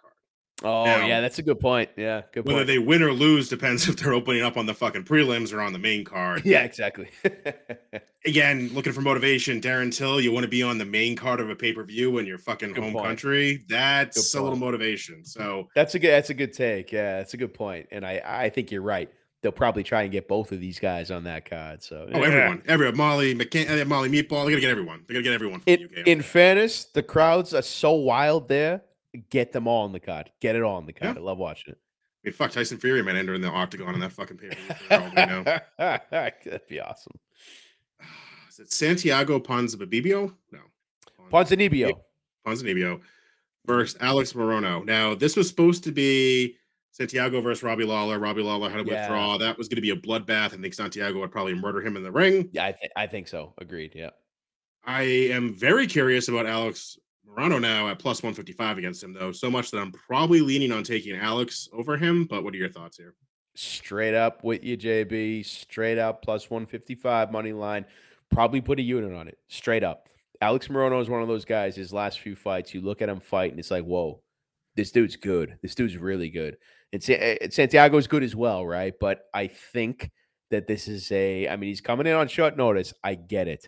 [0.64, 1.22] Oh, Now- yeah.
[1.22, 1.90] That's a good point.
[1.96, 2.24] Yeah.
[2.34, 2.68] Good Whether point.
[2.68, 5.72] they win or lose depends if they're opening up on the fucking prelims or on
[5.74, 6.42] the main card.
[6.46, 7.10] yeah, exactly.
[8.26, 9.62] Again, looking for motivation.
[9.62, 12.18] Darren Till, you want to be on the main card of a pay per view
[12.18, 13.06] in your fucking Good home point.
[13.06, 13.64] country.
[13.70, 15.24] That's Good a little motivation.
[15.24, 16.12] So That's a good.
[16.12, 16.92] That's a good take.
[16.92, 17.88] Yeah, that's a good point.
[17.92, 19.10] And I, I think you're right.
[19.42, 21.82] They'll probably try and get both of these guys on that card.
[21.82, 22.26] So, Oh, yeah.
[22.26, 24.42] everyone, everyone, Molly McCann, uh, Molly Meatball.
[24.44, 25.06] They're gonna get everyone.
[25.08, 25.64] They're gonna get everyone.
[25.66, 26.24] In, the UK in that.
[26.26, 28.82] fairness, the crowds are so wild there.
[29.30, 30.32] Get them all on the card.
[30.40, 31.18] Get it all on the card.
[31.18, 31.78] I love watching it.
[32.24, 34.50] I mean, fuck Tyson Fury might enter in the octagon on that fucking pay
[34.90, 35.62] per
[36.12, 37.14] That'd be awesome.
[38.50, 40.34] Is it Santiago Ponzinibbio?
[40.52, 40.60] No,
[41.32, 41.94] Ponzinibbio.
[42.46, 43.00] Ponzinibbio
[43.66, 44.86] versus Alex Morono.
[44.86, 46.58] Now, this was supposed to be
[46.92, 48.20] Santiago versus Robbie Lawler.
[48.20, 49.02] Robbie Lawler had to Yeah.
[49.02, 49.38] withdraw.
[49.38, 50.54] That was going to be a bloodbath.
[50.54, 52.50] I think Santiago would probably murder him in the ring.
[52.52, 53.54] Yeah, I, th- I think so.
[53.60, 53.94] Agreed.
[53.96, 54.10] Yeah.
[54.84, 56.98] I am very curious about Alex
[57.30, 60.84] Morono now at plus 155 against him, though, so much that I'm probably leaning on
[60.84, 62.26] taking Alex over him.
[62.26, 63.16] But what are your thoughts here?
[63.56, 65.46] Straight up with you, JB.
[65.46, 67.86] Straight up plus 155 money line.
[68.30, 69.38] Probably put a unit on it.
[69.48, 70.08] Straight up.
[70.42, 71.76] Alex Morono is one of those guys.
[71.76, 74.22] His last few fights, you look at him fight, and it's like, whoa,
[74.76, 75.58] this dude's good.
[75.62, 76.58] This dude's really good.
[76.94, 78.94] And eh, Santiago's good as well, right?
[79.00, 80.10] But I think
[80.52, 81.48] that this is a.
[81.48, 82.94] I mean, he's coming in on short notice.
[83.04, 83.68] I get it,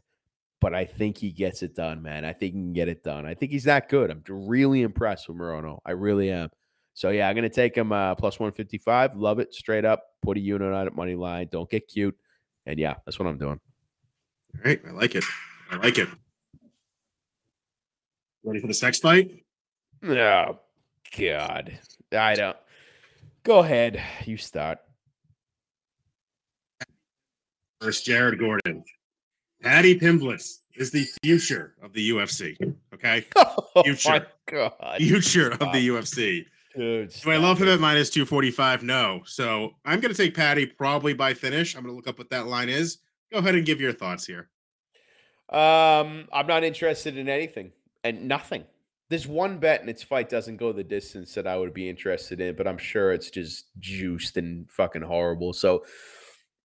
[0.62, 2.24] but I think he gets it done, man.
[2.24, 3.26] I think he can get it done.
[3.26, 4.12] I think he's that good.
[4.12, 5.80] I'm really impressed with Morono.
[5.86, 6.50] I really am.
[6.94, 9.16] So yeah, I'm gonna take him uh, plus 155.
[9.16, 10.04] Love it straight up.
[10.22, 11.50] Put a unit on it, money line.
[11.52, 12.16] Don't get cute.
[12.66, 13.60] And yeah, that's what I'm doing.
[14.56, 15.24] All right, I like it.
[15.72, 16.08] I like it.
[18.44, 19.44] Ready for this next fight?
[20.04, 20.60] Oh
[21.18, 21.80] God,
[22.12, 22.58] I don't.
[23.44, 24.78] Go ahead, you start.
[27.80, 28.84] First, Jared Gordon.
[29.62, 32.76] Paddy Pimblett is the future of the UFC.
[32.94, 34.28] Okay, Oh Future.
[34.98, 36.46] future of the UFC.
[36.76, 37.10] dude.
[37.24, 37.74] Do I love stop him it.
[37.76, 38.84] at minus 245?
[38.84, 39.22] No.
[39.26, 41.76] So I'm going to take Paddy probably by finish.
[41.76, 43.00] I'm going to look up what that line is.
[43.32, 44.50] Go ahead and give your thoughts here.
[45.50, 47.72] Um, I'm not interested in anything
[48.04, 48.64] and nothing.
[49.10, 52.40] There's one bet, and its fight doesn't go the distance that I would be interested
[52.40, 55.52] in, but I'm sure it's just juiced and fucking horrible.
[55.52, 55.84] So,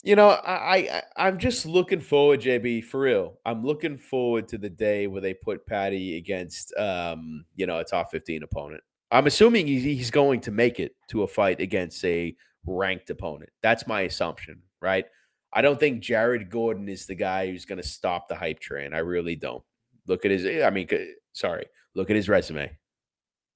[0.06, 3.40] you know, I, I I'm just looking forward, JB, for real.
[3.44, 7.84] I'm looking forward to the day where they put Paddy against, um, you know, a
[7.84, 8.84] top 15 opponent.
[9.10, 13.50] I'm assuming he's, going to make it to a fight against a ranked opponent.
[13.62, 15.06] That's my assumption, right?
[15.52, 18.94] I don't think Jared Gordon is the guy who's going to stop the hype train.
[18.94, 19.64] I really don't.
[20.06, 20.62] Look at his.
[20.62, 20.88] I mean,
[21.32, 21.66] sorry.
[21.96, 22.78] Look at his resume.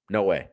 [0.09, 0.49] No way.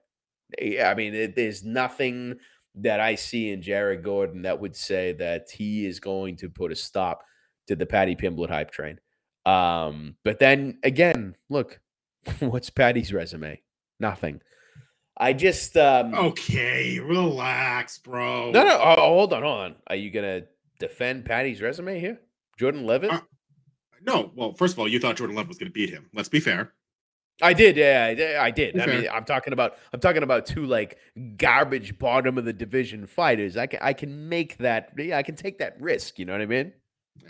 [0.58, 2.36] Eh, I mean, it, there's nothing
[2.82, 6.72] that I see in Jared Gordon that would say that he is going to put
[6.72, 7.22] a stop
[7.66, 8.98] to the Paddy Pimblett hype train.
[9.46, 11.80] Um, but then again, look,
[12.40, 13.60] what's Paddy's resume?
[14.00, 14.40] Nothing.
[15.20, 18.52] I just um, Okay, relax, bro.
[18.52, 18.78] no, no.
[18.80, 19.74] Oh, hold on, hold on.
[19.88, 20.42] Are you gonna
[20.78, 22.20] defend Paddy's resume here?
[22.58, 23.10] Jordan Leavitt?
[23.10, 23.20] Uh,
[24.06, 26.08] No, well, first of all, you thought Jordan Love was going to beat him.
[26.14, 26.72] Let's be fair.
[27.40, 28.36] I did, yeah, I did.
[28.36, 28.80] I did.
[28.80, 30.98] I mean, I'm talking about I'm talking about two like
[31.36, 33.56] garbage bottom of the division fighters.
[33.56, 34.90] I can I can make that.
[34.96, 36.18] Yeah, I can take that risk.
[36.18, 36.72] You know what I mean?
[37.22, 37.28] Yeah.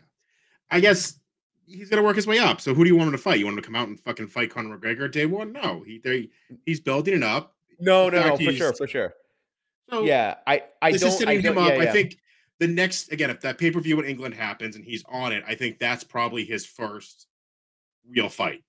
[0.70, 1.18] I guess
[1.66, 2.60] he's going to work his way up.
[2.62, 3.38] So who do you want him to fight?
[3.38, 5.52] You want him to come out and fucking fight Conor McGregor day one?
[5.52, 6.30] No, he they,
[6.64, 7.54] he's building it up.
[7.78, 9.14] No, no, no, for sure, for sure.
[9.90, 11.10] So Yeah, I I this don't.
[11.10, 11.72] is setting him up.
[11.74, 12.16] yeah, I think
[12.60, 15.44] the next again, if that pay per view in England happens and he's on it,
[15.46, 17.26] I think that's probably his first
[18.10, 18.64] real fight.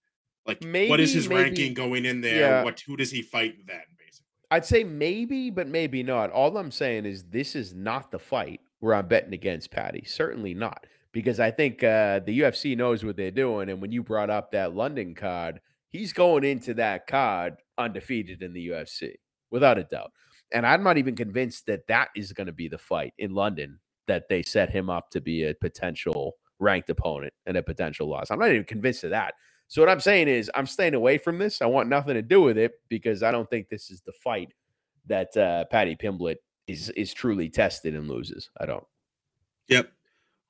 [0.50, 2.40] Like, what is his maybe- ranking going in there?
[2.40, 2.64] yeah.
[2.64, 3.82] What who does he fight then?
[3.98, 6.32] Basically, I'd say maybe, but maybe not.
[6.32, 10.04] All I'm saying is this is not the fight where I'm betting against Paddy.
[10.06, 13.70] Certainly not, because I think uh, the UFC knows what they're doing.
[13.70, 18.54] And when you brought up that London card, he's going into that card undefeated in
[18.54, 19.14] the UFC,
[19.52, 20.12] without a doubt.
[20.52, 23.80] And I'm not even convinced that that is going to be the fight in London
[24.08, 28.32] that they set him up to be a potential ranked opponent and a potential loss.
[28.32, 29.34] I'm not even convinced of that.
[29.70, 31.62] So what I'm saying is I'm staying away from this.
[31.62, 34.52] I want nothing to do with it because I don't think this is the fight
[35.06, 38.50] that uh, Paddy Pimblett is is truly tested and loses.
[38.60, 38.84] I don't.
[39.68, 39.92] yep.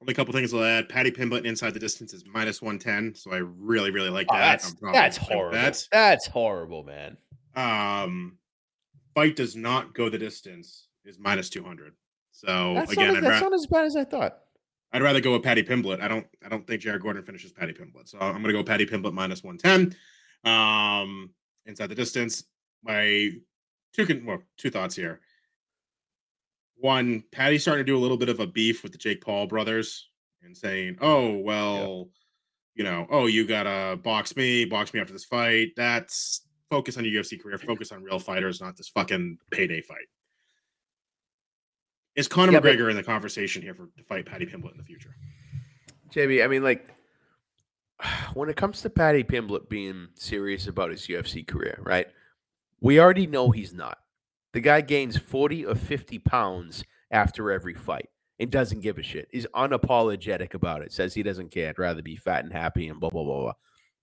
[0.02, 0.88] Only a couple things I'll add.
[0.88, 4.38] Paddy Pimblett inside the distance is minus one ten, so I really really like Oh,
[4.38, 4.62] that.
[4.62, 5.58] that's that's with horrible.
[5.58, 5.88] that.
[5.92, 7.18] That's horrible, man.
[7.58, 8.38] Um,
[9.14, 11.94] fight does not go the distance is minus two hundred.
[12.32, 14.38] So That's, again, not, that's ra- not as bad as I thought.
[14.92, 16.02] I'd rather go with Paddy Pimblett.
[16.02, 18.08] I don't I don't think Jared Gordon finishes Paddy Pimblett.
[18.08, 19.96] So I'm gonna go Paddy Pimblett minus one ten.
[20.44, 21.32] Um,
[21.66, 22.44] inside the distance.
[22.84, 23.32] My
[23.94, 25.20] two can well, two thoughts here.
[26.78, 29.48] One, Paddy's starting to do a little bit of a beef with the Jake Paul
[29.48, 30.10] brothers
[30.42, 32.10] and saying, "Oh well,
[32.74, 37.06] you know, oh you gotta box me, box me after this fight." That's focus on
[37.06, 40.08] your UFC career, focus on real fighters, not this fucking payday fight.
[42.20, 44.78] Is Conor Yeah, but- McGregor in the conversation here for to fight Paddy Pimblett in
[44.78, 45.16] the future?
[46.14, 46.88] JB, I mean, like,
[48.34, 52.08] when it comes to Paddy Pimblett being serious about his UFC career, right?
[52.82, 54.00] We already know he's not.
[54.52, 59.30] The guy gains 40 or 50 pounds after every fight and doesn't give a shit.
[59.32, 61.70] He's unapologetic about it, says he doesn't care.
[61.70, 63.54] I'd rather be fat and happy and blah, blah, blah, blah.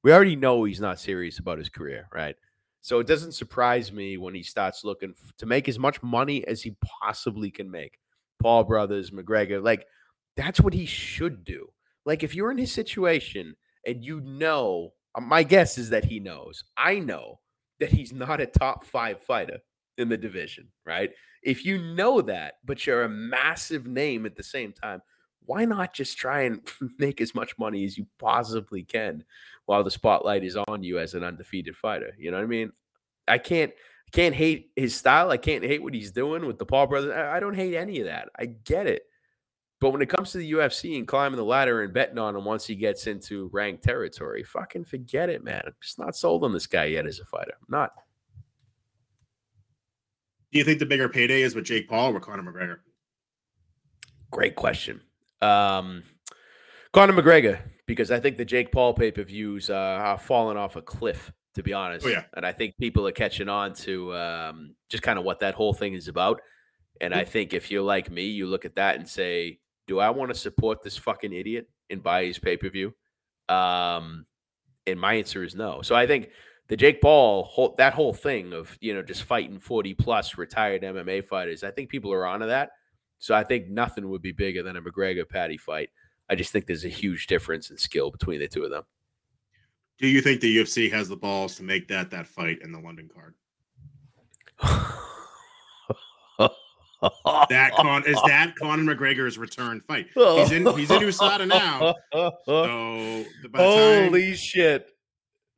[0.03, 2.37] We already know he's not serious about his career, right?
[2.81, 6.47] So it doesn't surprise me when he starts looking f- to make as much money
[6.47, 7.99] as he possibly can make.
[8.41, 9.87] Paul Brothers, McGregor, like,
[10.37, 11.69] that's what he should do.
[12.05, 16.21] Like if you're in his situation and you know, uh, my guess is that he
[16.21, 16.65] knows.
[16.77, 17.41] I know
[17.81, 19.59] that he's not a top 5 fighter
[19.99, 21.11] in the division, right?
[21.43, 25.03] If you know that, but you're a massive name at the same time,
[25.45, 26.61] why not just try and
[26.99, 29.25] make as much money as you possibly can
[29.67, 32.15] while the spotlight is on you as an undefeated fighter?
[32.19, 32.73] You know what I mean?
[33.29, 33.73] I can't
[34.17, 35.31] can't hate his style.
[35.31, 37.15] I can't hate what he's doing with the Paul brothers.
[37.15, 38.31] I I don't hate any of that.
[38.39, 39.03] I get it.
[39.79, 42.47] But when it comes to the UFC and climbing the ladder and betting on him
[42.47, 45.61] once he gets into ranked territory, fucking forget it, man.
[45.67, 47.53] I'm just not sold on this guy yet as a fighter.
[47.61, 47.91] I'm not.
[50.51, 52.79] Do you think the bigger payday is with Jake Paul or Conor McGregor?
[54.31, 55.03] Great question.
[55.43, 56.03] Um,
[56.95, 60.77] Conor McGregor, because I think the Jake Paul pay per views uh, are falling off
[60.77, 62.07] a cliff, to be honest.
[62.07, 62.25] Oh, yeah.
[62.35, 65.73] And I think people are catching on to um, just kind of what that whole
[65.73, 66.41] thing is about.
[67.01, 70.11] And I think if you're like me, you look at that and say, do I
[70.11, 72.95] want to support this fucking idiot and buy his pay per view?
[73.49, 74.27] Um,
[74.87, 75.83] and my answer is no.
[75.83, 76.29] So I think
[76.69, 80.83] the Jake Paul whole, that whole thing of you know just fighting 40 plus retired
[80.83, 82.71] MMA fighters, I think people are onto that.
[83.19, 85.91] So I think nothing would be bigger than a McGregor Paddy fight.
[86.29, 88.83] I just think there's a huge difference in skill between the two of them.
[89.99, 92.79] Do you think the UFC has the balls to make that that fight in the
[92.79, 93.35] London card?
[97.49, 100.09] that con is that Conor McGregor's return fight.
[100.15, 101.95] He's in he's in USADA now.
[102.45, 103.25] So
[103.55, 104.89] holy shit.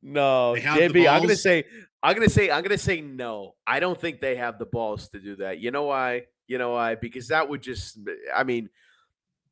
[0.03, 1.65] No, JB, I'm gonna say
[2.03, 3.55] I'm gonna say I'm gonna say no.
[3.67, 5.59] I don't think they have the balls to do that.
[5.59, 6.27] You know why?
[6.47, 6.95] You know why?
[6.95, 7.99] Because that would just
[8.35, 8.71] I mean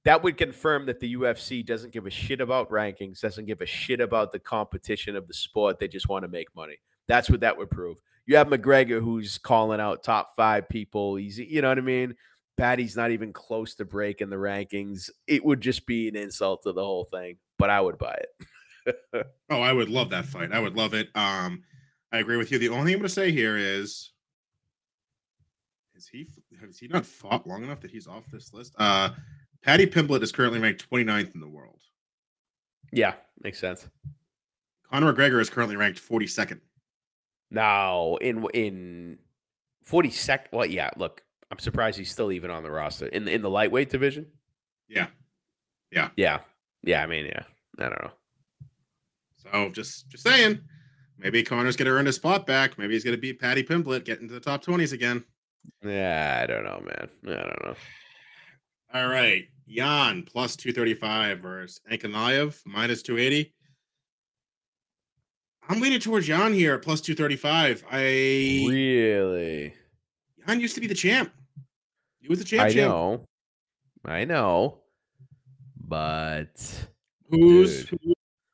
[0.07, 3.67] that would confirm that the UFC doesn't give a shit about rankings, doesn't give a
[3.67, 5.81] shit about the competition of the sport.
[5.81, 6.77] They just want to make money.
[7.09, 8.01] That's what that would prove.
[8.25, 11.17] You have McGregor who's calling out top five people.
[11.17, 12.15] He's, you know what I mean?
[12.57, 15.11] Paddy's not even close to breaking the rankings.
[15.27, 18.17] It would just be an insult to the whole thing, but I would buy
[18.87, 18.97] it.
[19.51, 20.53] oh, I would love that fight.
[20.53, 21.09] I would love it.
[21.17, 21.65] Um,
[22.13, 22.61] I agree with you.
[22.61, 24.13] The only thing I'm going to say here is,
[25.97, 26.29] is he
[26.61, 28.73] has he not fought long enough that he's off this list?
[28.79, 29.11] Uh,
[29.63, 31.81] Paddy Pimblett is currently ranked 29th in the world.
[32.93, 33.89] Yeah, makes sense.
[34.91, 36.61] Conor McGregor is currently ranked 42nd.
[37.51, 39.19] Now, in in
[39.89, 43.43] 42nd, well, yeah, look, I'm surprised he's still even on the roster in the, in
[43.43, 44.27] the lightweight division.
[44.89, 45.09] Yeah,
[45.91, 46.41] yeah, yeah,
[46.83, 47.03] yeah.
[47.03, 47.43] I mean, yeah,
[47.79, 48.11] I don't know.
[49.37, 50.61] So just just saying,
[51.19, 52.79] maybe Conor's gonna earn his spot back.
[52.79, 55.25] Maybe he's gonna beat Paddy Pimblett, get into the top 20s again.
[55.85, 57.09] Yeah, I don't know, man.
[57.27, 57.75] I don't know.
[58.97, 63.53] All right, Jan plus 235 versus Ankalaev minus 280.
[65.69, 67.85] I'm leaning towards Jan here at plus 235.
[67.91, 67.99] I
[68.71, 69.75] really
[70.47, 71.31] Jan used to be the champ.
[72.21, 72.63] He was the champ.
[72.63, 72.91] I champ.
[72.91, 73.21] know.
[74.07, 74.79] I know.
[75.79, 76.89] But
[77.29, 77.99] who's who,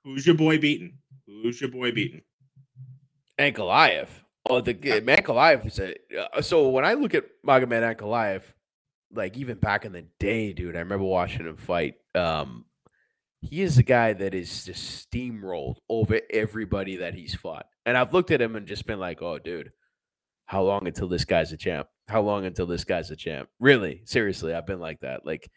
[0.03, 0.99] who's your boy beating?
[1.24, 2.22] Who's your boy beating?
[3.38, 4.09] Ankalaev.
[4.51, 4.99] Oh, the yeah.
[4.99, 5.95] Ankalaev is a.
[6.36, 8.43] Uh, so when I look at Magomed Ankalaev,
[9.12, 11.94] like even back in the day, dude, I remember watching him fight.
[12.14, 12.64] Um,
[13.40, 17.66] he is a guy that is just steamrolled over everybody that he's fought.
[17.84, 19.72] And I've looked at him and just been like, oh, dude,
[20.46, 21.88] how long until this guy's a champ?
[22.08, 23.48] How long until this guy's a champ?
[23.58, 25.26] Really, seriously, I've been like that.
[25.26, 25.50] Like,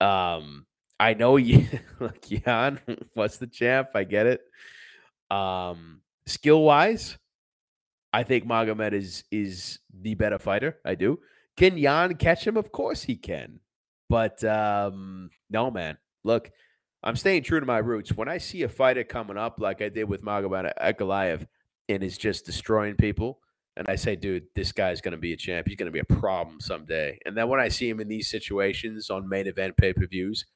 [0.00, 0.66] um,
[0.98, 1.66] I know you
[2.00, 2.80] like Jan
[3.14, 3.88] was the champ.
[3.94, 4.40] I get it.
[5.30, 7.16] Um, skill wise,
[8.12, 10.78] I think Magomed is is the better fighter.
[10.84, 11.20] I do.
[11.60, 12.56] Can Jan catch him?
[12.56, 13.60] Of course he can.
[14.08, 15.98] But um, no, man.
[16.24, 16.50] Look,
[17.02, 18.16] I'm staying true to my roots.
[18.16, 21.46] When I see a fighter coming up like I did with Magomed Ankalaev
[21.86, 23.40] and is just destroying people,
[23.76, 25.68] and I say, dude, this guy's going to be a champ.
[25.68, 27.18] He's going to be a problem someday.
[27.26, 30.46] And then when I see him in these situations on main event pay per views,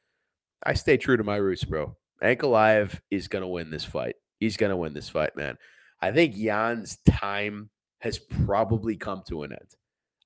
[0.64, 1.98] I stay true to my roots, bro.
[2.22, 4.16] Ankalaev is going to win this fight.
[4.40, 5.58] He's going to win this fight, man.
[6.00, 9.74] I think Jan's time has probably come to an end.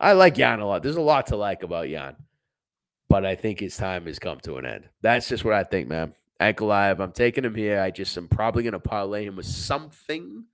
[0.00, 0.82] I like Jan a lot.
[0.82, 2.16] There's a lot to like about Jan
[3.08, 4.88] but I think his time has come to an end.
[5.00, 6.14] That's just what I think, man.
[6.40, 7.80] Ankalaev, I'm taking him here.
[7.80, 10.44] I just am probably going to parlay him with something.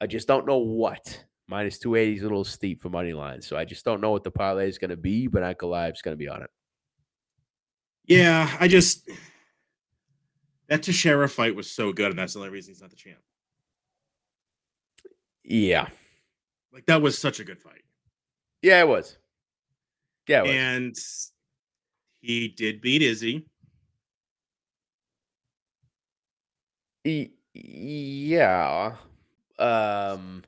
[0.00, 1.24] I just don't know what.
[1.46, 3.42] Minus 280 is a little steep for money line.
[3.42, 6.14] So I just don't know what the parlay is going to be, but Ankalaev's going
[6.14, 6.50] to be on it.
[8.06, 9.08] Yeah, I just.
[10.68, 13.18] That Teixeira fight was so good, and that's the only reason he's not the champ.
[15.44, 15.88] Yeah.
[16.72, 17.82] Like, that was such a good fight.
[18.62, 19.16] Yeah, it was.
[20.26, 20.50] Yeah, it was.
[20.50, 20.96] And
[22.20, 23.46] he did beat Izzy.
[27.54, 28.96] yeah.
[29.58, 30.42] Um,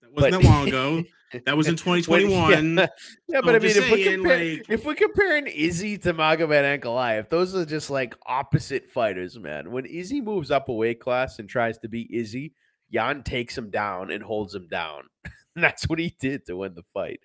[0.00, 1.04] that wasn't but, that long ago.
[1.46, 2.76] That was in 2021.
[2.76, 2.86] yeah,
[3.28, 6.78] yeah but I mean, if, saying, we compare, like, if we're comparing Izzy to Magomed
[6.78, 9.70] Ankalaev, those are just like opposite fighters, man.
[9.70, 12.52] When Izzy moves up a weight class and tries to beat Izzy,
[12.92, 15.04] Jan takes him down and holds him down.
[15.56, 17.20] That's what he did to win the fight.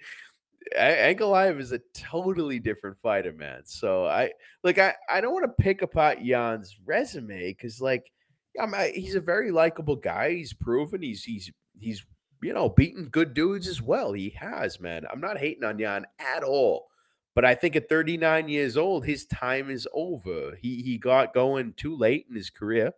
[0.78, 3.62] Ankalaev is a totally different fighter, man.
[3.66, 4.32] So I
[4.64, 8.12] like I I don't want to pick apart Jan's resume because like
[8.60, 10.34] I'm, I, he's a very likable guy.
[10.34, 12.06] He's proven he's he's he's
[12.42, 14.14] you know beaten good dudes as well.
[14.14, 15.06] He has, man.
[15.12, 16.88] I'm not hating on Jan at all.
[17.34, 20.58] But I think at 39 years old, his time is over.
[20.60, 22.92] He he got going too late in his career.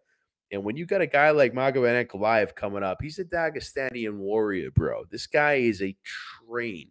[0.52, 4.72] And when you got a guy like Magomed Ankalaev coming up, he's a Dagestanian warrior,
[4.72, 5.04] bro.
[5.10, 5.96] This guy is a
[6.48, 6.90] train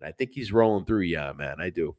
[0.00, 1.02] And I think he's rolling through.
[1.02, 1.96] Yeah, man, I do.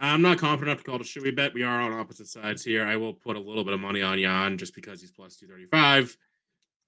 [0.00, 1.52] I'm not confident enough to call it a shoey bet.
[1.52, 2.86] We are on opposite sides here.
[2.86, 6.16] I will put a little bit of money on Jan just because he's plus 235.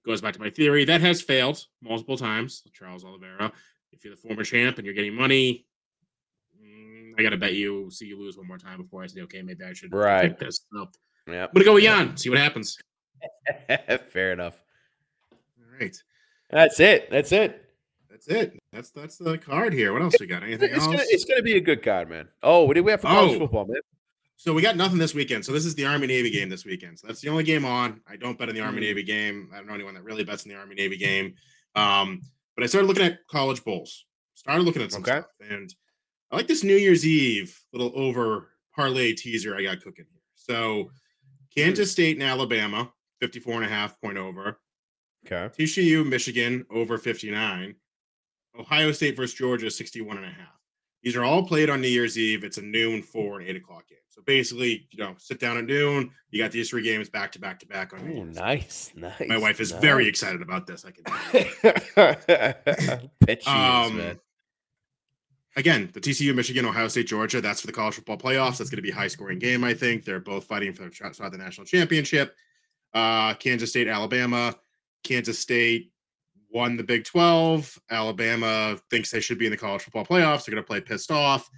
[0.05, 2.63] Goes back to my theory that has failed multiple times.
[2.73, 3.51] Charles Oliveira.
[3.91, 5.67] If you're the former champ and you're getting money,
[6.59, 9.21] mm, I got to bet you see you lose one more time before I say,
[9.21, 10.37] okay, maybe I should right.
[10.39, 10.61] this.
[10.73, 10.89] So
[11.33, 11.43] Yeah.
[11.45, 12.15] I'm gonna go with Jan.
[12.17, 12.77] See what happens.
[14.11, 14.61] Fair enough.
[15.31, 15.37] All
[15.79, 15.95] right.
[16.49, 17.09] That's it.
[17.11, 17.65] That's it.
[18.09, 18.59] That's it.
[18.73, 19.93] That's that's the card here.
[19.93, 20.43] What else we got?
[20.43, 20.87] Anything It's else?
[20.87, 22.27] gonna, it's gonna be a good card, man.
[22.43, 23.39] Oh, what do we have for college Oh.
[23.39, 23.81] football, man?
[24.35, 25.43] So we got nothing this weekend.
[25.45, 26.97] So this is the Army Navy game this weekend.
[26.97, 27.99] So that's the only game on.
[28.07, 28.83] I don't bet in the Army Hmm.
[28.83, 29.49] Navy game.
[29.53, 31.33] I don't know anyone that really bets in the Army Navy game.
[31.75, 32.21] Um,
[32.55, 34.05] but I started looking at college bowls.
[34.33, 35.11] Started looking at some Okay.
[35.19, 35.73] stuff, and
[36.31, 40.21] I like this New Year's Eve little over parlay teaser I got cooking here.
[40.35, 40.89] So
[41.63, 42.91] Kansas State and Alabama,
[43.21, 44.59] 54 and a half point over.
[45.25, 45.49] Okay.
[45.63, 47.75] TCU, Michigan over 59.
[48.59, 50.55] Ohio State versus Georgia, 61 and a half.
[51.03, 52.43] These are all played on New Year's Eve.
[52.43, 53.99] It's a noon, four, and eight o'clock game.
[54.09, 56.11] So basically, you know, sit down at noon.
[56.29, 59.21] You got these three games back to back to back on New Oh, nice, nice.
[59.27, 60.83] My wife is very excited about this.
[60.85, 61.03] I can.
[63.21, 64.19] Bet she is, Um, man.
[65.59, 67.41] Again, the TCU, Michigan, Ohio State, Georgia.
[67.41, 68.57] That's for the college football playoffs.
[68.57, 69.63] That's going to be a high scoring game.
[69.63, 72.35] I think they're both fighting for the shot shot at the national championship.
[72.93, 74.55] Uh, Kansas State, Alabama.
[75.03, 75.91] Kansas State
[76.51, 77.77] won the Big 12.
[77.91, 80.45] Alabama thinks they should be in the college football playoffs.
[80.45, 81.49] They're going to play pissed off.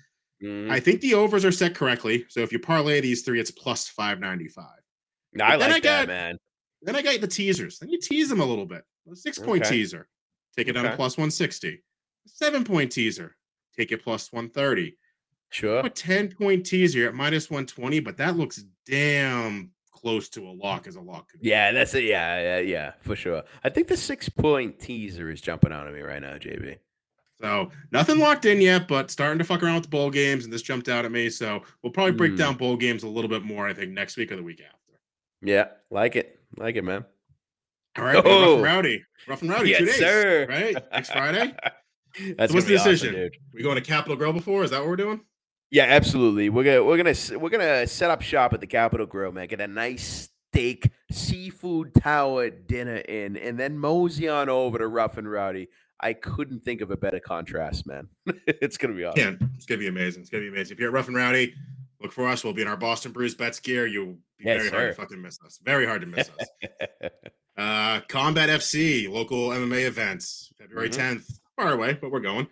[0.43, 0.69] Mhm.
[0.71, 2.25] I think the overs are set correctly.
[2.29, 4.65] So if you parlay these three, it's plus 595.
[4.65, 6.37] I then like I that, got- man.
[6.83, 7.77] Then I got the teasers.
[7.79, 8.83] Then you tease them a little bit.
[9.11, 9.75] A six point Okay.
[9.77, 10.07] teaser,
[10.57, 11.69] take it down to plus 160.
[12.25, 13.35] A seven point teaser,
[13.77, 14.98] take it plus 130.
[15.49, 15.80] Sure.
[15.85, 20.88] A 10 point teaser at minus 120, but that looks damn close to a lock
[20.88, 21.30] as a lock.
[21.41, 22.06] Yeah, that's it.
[22.06, 23.43] Yeah, yeah, yeah, for sure.
[23.64, 26.77] I think the six point teaser is jumping out at me right now, JB.
[27.41, 30.53] So nothing locked in yet, but starting to fuck around with the bowl games, and
[30.53, 31.30] this jumped out at me.
[31.30, 32.38] So we'll probably break Hmm.
[32.38, 34.99] down bowl games a little bit more, I think, next week or the week after.
[35.41, 37.03] Yeah, like it, like it, man.
[37.98, 38.53] All right, got rough Oh.
[38.56, 39.03] and rowdy.
[39.27, 39.95] Rough and rowdy, two yes, days.
[39.99, 40.45] sir.
[40.48, 40.76] Right?
[40.91, 41.53] Next Friday.
[42.38, 43.15] That's So what's the awesome, decision?
[43.15, 43.38] dude.
[43.53, 44.63] We going to Capital Grille before?
[44.63, 45.21] Is that what we're doing?
[45.69, 46.49] Yeah, absolutely.
[46.49, 49.47] We're gonna we're gonna we're gonna set up shop at the Capital Grille, man.
[49.47, 55.17] Get a nice steak seafood tower dinner in, and then mosey on over to Rough
[55.17, 55.69] and Rowdy.
[56.03, 58.09] I couldn't think of a better contrast, man.
[58.47, 59.38] it's gonna be awesome.
[59.41, 60.21] Yeah, it's gonna be amazing.
[60.23, 60.73] It's gonna be amazing.
[60.75, 61.53] If you're at Rough and Rowdy,
[62.01, 62.43] look for us.
[62.43, 63.88] We'll be in our Boston Brews bets gear.
[63.88, 65.59] You'll be Yes, very hard to fucking miss us.
[65.63, 66.47] Very hard to miss us.
[67.57, 71.19] Uh, Combat FC, local MMA events, February Mhm.
[71.19, 71.39] 10th.
[71.61, 72.47] Far away, but we're going.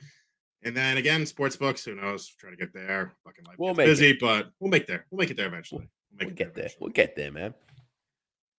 [0.64, 1.84] And then again, sports books.
[1.86, 2.28] Who knows?
[2.40, 3.14] Try to get there.
[3.24, 5.06] Fucking life We'll make busy, but we'll make there.
[5.10, 5.90] We'll make it there eventually.
[6.12, 6.66] We'll make We'll it get there.
[6.66, 6.78] eventually.
[6.82, 7.54] We'll get there, man.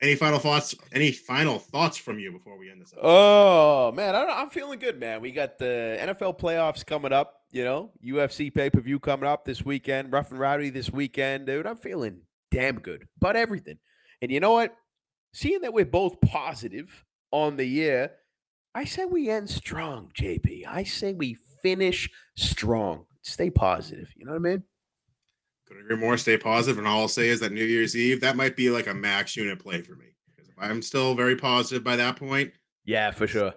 [0.02, 0.74] Any final thoughts?
[0.94, 2.92] Any final thoughts from you before we end this?
[2.94, 3.06] episode?
[3.06, 5.20] Oh man, I don't, I'm feeling good, man.
[5.20, 7.36] We got the NFL playoffs coming up.
[7.52, 10.10] You know, UFC pay per view coming up this weekend.
[10.10, 11.66] Rough and Rowdy this weekend, dude.
[11.66, 13.78] I'm feeling damn good about everything.
[14.22, 14.74] And you know what?
[15.34, 18.12] Seeing that we're both positive on the year,
[18.74, 20.66] I say we end strong, JB.
[20.66, 23.06] I say we finish strong.
[23.22, 24.12] Stay positive.
[24.16, 24.62] You know what I mean?
[25.66, 26.16] Couldn't agree more.
[26.16, 28.86] Stay positive, and all I'll say is that New Year's Eve that might be like
[28.86, 32.52] a max unit play for me because if I'm still very positive by that point,
[32.84, 33.52] Yeah, for sure.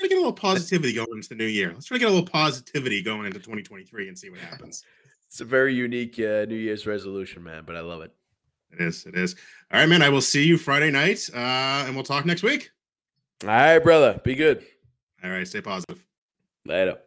[0.00, 1.72] To get a little positivity going into the new year.
[1.72, 4.84] Let's try to get a little positivity going into 2023 and see what happens.
[5.26, 8.12] It's a very unique uh, New Year's resolution, man, but I love it.
[8.70, 9.04] It is.
[9.06, 9.34] It is.
[9.72, 10.02] All right, man.
[10.02, 12.70] I will see you Friday night, uh, and we'll talk next week.
[13.44, 14.20] All right, brother.
[14.24, 14.64] Be good.
[15.22, 15.46] All right.
[15.46, 16.04] Stay positive.
[16.64, 16.98] Later.